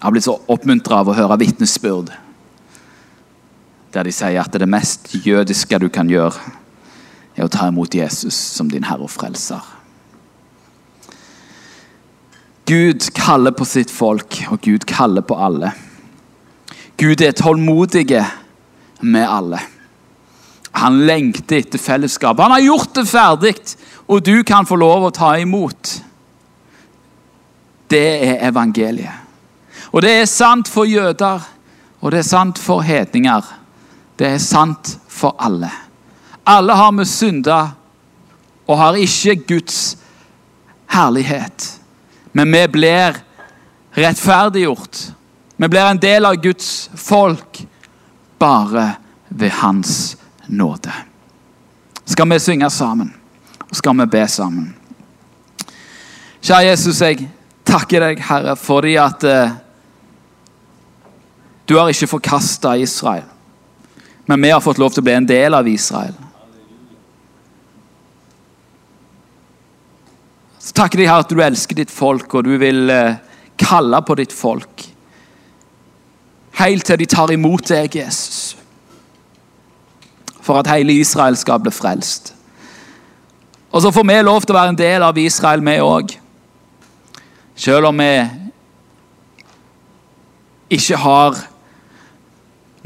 har 0.00 0.12
blitt 0.12 0.26
så 0.26 0.36
oppmuntra 0.52 1.00
av 1.00 1.10
å 1.10 1.16
høre 1.16 1.38
vitnesbyrd 1.40 2.12
der 3.96 4.04
de 4.04 4.12
sier 4.12 4.42
at 4.42 4.52
det 4.52 4.68
mest 4.68 5.08
jødiske 5.24 5.78
du 5.80 5.88
kan 5.88 6.10
gjøre, 6.10 6.36
er 7.36 7.46
å 7.46 7.52
ta 7.52 7.70
imot 7.70 7.94
Jesus 7.96 8.36
som 8.36 8.68
din 8.68 8.84
herre 8.84 9.06
og 9.06 9.12
frelser. 9.12 9.75
Gud 12.66 13.04
kaller 13.14 13.54
på 13.54 13.64
sitt 13.64 13.90
folk, 13.90 14.40
og 14.50 14.60
Gud 14.60 14.86
kaller 14.88 15.22
på 15.22 15.36
alle. 15.38 15.70
Gud 16.98 17.20
er 17.22 17.36
tålmodig 17.36 18.08
med 19.00 19.26
alle. 19.28 19.60
Han 20.76 20.98
lengter 21.06 21.60
etter 21.60 21.80
fellesskap. 21.80 22.40
Han 22.40 22.50
har 22.50 22.64
gjort 22.64 22.94
det 22.94 23.06
ferdig 23.08 23.54
og 24.06 24.22
du 24.22 24.42
kan 24.44 24.66
få 24.66 24.76
lov 24.78 25.08
å 25.08 25.14
ta 25.14 25.32
imot. 25.38 25.92
Det 27.90 28.06
er 28.26 28.42
evangeliet. 28.48 29.22
Og 29.94 30.02
det 30.02 30.12
er 30.20 30.28
sant 30.28 30.68
for 30.68 30.88
jøder, 30.88 31.42
og 32.02 32.12
det 32.12 32.20
er 32.20 32.28
sant 32.28 32.58
for 32.60 32.84
hedninger. 32.84 33.44
Det 34.18 34.28
er 34.34 34.42
sant 34.42 34.96
for 35.08 35.36
alle. 35.38 35.70
Alle 36.46 36.76
har 36.78 36.92
vi 36.98 37.06
synda 37.08 37.60
og 38.66 38.78
har 38.78 38.98
ikke 38.98 39.36
Guds 39.48 39.96
herlighet. 40.92 41.70
Men 42.36 42.52
vi 42.52 42.62
blir 42.68 43.16
rettferdiggjort. 43.96 45.02
Vi 45.56 45.68
blir 45.72 45.88
en 45.88 46.00
del 46.02 46.28
av 46.28 46.36
Guds 46.44 46.90
folk 47.00 47.62
bare 48.38 48.90
ved 49.28 49.54
Hans 49.62 50.16
nåde. 50.46 50.92
Skal 52.04 52.28
vi 52.30 52.40
synge 52.40 52.70
sammen? 52.70 53.14
skal 53.70 53.98
vi 53.98 54.06
be 54.06 54.24
sammen. 54.28 54.74
Kjære 56.40 56.68
Jesus, 56.70 57.00
jeg 57.02 57.28
takker 57.66 58.04
deg, 58.04 58.20
Herre, 58.22 58.54
fordi 58.56 58.94
at 59.00 59.24
eh, 59.26 59.56
du 61.66 61.74
har 61.78 61.90
ikke 61.90 62.10
forkasta 62.10 62.76
Israel. 62.78 63.26
Men 64.26 64.42
vi 64.42 64.52
har 64.54 64.62
fått 64.62 64.78
lov 64.78 64.94
til 64.94 65.02
å 65.02 65.06
bli 65.06 65.16
en 65.16 65.28
del 65.28 65.54
av 65.54 65.68
Israel. 65.68 66.14
Takker 70.76 71.00
deg, 71.00 71.08
Herre, 71.08 71.24
at 71.24 71.32
du 71.32 71.40
elsker 71.42 71.78
ditt 71.78 71.92
folk, 71.92 72.28
og 72.34 72.46
du 72.46 72.54
vil 72.60 72.90
eh, 72.92 73.18
kalle 73.58 74.02
på 74.04 74.16
ditt 74.18 74.32
folk. 74.32 74.92
helt 76.56 76.86
til 76.88 76.98
de 76.98 77.06
tar 77.06 77.30
imot 77.32 77.68
deg, 77.68 77.96
Jesus. 77.96 78.56
For 80.40 80.56
at 80.58 80.70
hele 80.70 80.92
Israel 80.92 81.36
skal 81.36 81.60
bli 81.60 81.70
frelst. 81.70 82.32
Og 83.70 83.82
så 83.82 83.90
får 83.92 84.06
vi 84.08 84.22
lov 84.22 84.40
til 84.40 84.54
å 84.54 84.58
være 84.58 84.72
en 84.72 84.78
del 84.78 85.02
av 85.04 85.18
Israel, 85.18 85.60
vi 85.60 85.76
òg. 85.84 86.14
Selv 87.56 87.90
om 87.90 88.00
vi 88.00 88.12
ikke 90.76 90.96
har 90.96 91.36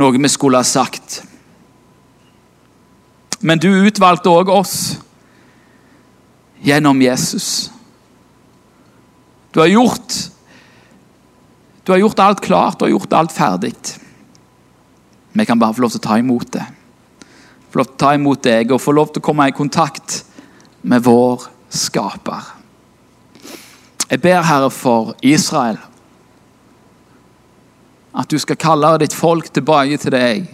noe 0.00 0.18
vi 0.18 0.28
skulle 0.28 0.58
ha 0.58 0.66
sagt. 0.66 1.22
Men 3.40 3.60
du 3.60 3.68
utvalgte 3.70 4.32
òg 4.32 4.50
oss 4.52 4.98
gjennom 6.64 7.00
Jesus. 7.02 7.70
Du 9.50 9.60
har 9.60 9.66
gjort 9.66 10.30
Du 11.84 11.92
har 11.92 11.98
gjort 11.98 12.18
alt 12.18 12.40
klart, 12.40 12.78
du 12.78 12.84
har 12.84 12.90
gjort 12.90 13.12
alt 13.12 13.32
ferdig. 13.32 13.74
Vi 15.32 15.46
kan 15.46 15.58
bare 15.58 15.74
få 15.74 15.82
lov 15.82 15.90
til 15.90 15.98
å 15.98 16.04
ta 16.04 16.18
imot 16.20 16.52
det. 16.52 16.64
Få 17.70 17.80
lov 17.80 17.88
til 17.88 17.94
å 17.94 18.02
ta 18.02 18.10
imot 18.14 18.42
deg 18.44 18.70
og 18.70 18.82
få 18.82 18.94
lov 18.94 19.10
til 19.10 19.22
å 19.22 19.26
komme 19.26 19.48
i 19.48 19.54
kontakt 19.56 20.20
med 20.82 21.02
vår 21.02 21.48
skaper. 21.72 22.52
Jeg 24.10 24.20
ber, 24.22 24.42
Herre, 24.42 24.70
for 24.70 25.14
Israel. 25.22 25.78
At 28.14 28.30
du 28.30 28.38
skal 28.42 28.58
kalle 28.58 28.96
ditt 28.98 29.14
folk 29.14 29.52
tilbake 29.54 29.98
til 30.02 30.14
deg. 30.14 30.48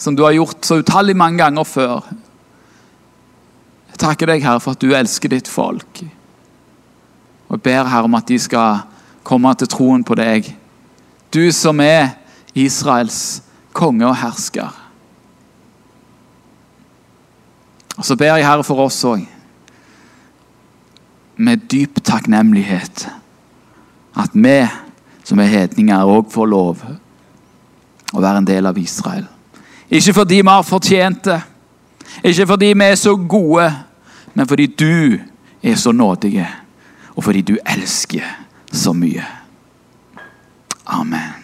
Som 0.00 0.16
du 0.16 0.24
har 0.24 0.36
gjort 0.36 0.64
så 0.64 0.80
utallig 0.80 1.16
mange 1.16 1.40
ganger 1.40 1.64
før. 1.68 2.08
Jeg 3.92 4.00
takker 4.00 4.32
deg, 4.32 4.44
Herre, 4.44 4.60
for 4.64 4.76
at 4.76 4.80
du 4.80 4.96
elsker 4.96 5.32
ditt 5.32 5.48
folk. 5.48 6.02
Og 7.50 7.58
jeg 7.58 7.62
ber, 7.62 7.88
Herre, 7.90 8.06
om 8.06 8.14
at 8.14 8.28
de 8.28 8.38
skal 8.38 8.84
komme 9.26 9.50
til 9.58 9.68
troen 9.68 10.04
på 10.06 10.14
deg. 10.14 10.46
Du 11.34 11.42
som 11.52 11.80
er 11.82 12.14
Israels 12.54 13.42
konge 13.74 14.06
og 14.06 14.16
hersker. 14.16 14.70
Og 17.96 18.04
Så 18.04 18.16
ber 18.16 18.36
jeg 18.38 18.46
Herre 18.46 18.64
for 18.64 18.86
oss 18.86 19.02
òg, 19.04 19.26
med 21.36 21.66
dyp 21.72 21.98
takknemlighet, 22.04 23.08
at 24.16 24.30
vi 24.32 24.56
som 25.24 25.40
er 25.40 25.50
hedninger, 25.50 26.04
òg 26.04 26.30
får 26.32 26.48
lov 26.48 26.80
å 28.12 28.20
være 28.22 28.40
en 28.42 28.48
del 28.48 28.66
av 28.66 28.78
Israel. 28.78 29.26
Ikke 29.90 30.14
fordi 30.14 30.40
vi 30.40 30.48
har 30.48 30.62
fortjent 30.62 31.24
det, 31.24 31.40
ikke 32.24 32.46
fordi 32.46 32.72
vi 32.72 32.84
er 32.84 32.98
så 33.00 33.16
gode, 33.16 33.68
men 34.34 34.48
fordi 34.48 34.66
du 34.66 35.18
er 35.62 35.76
så 35.76 35.92
nådige, 35.92 36.46
og 37.16 37.24
fordi 37.24 37.40
du 37.40 37.56
elsker 37.66 38.26
så 38.72 38.92
mye. 38.92 39.24
Amen. 40.86 41.39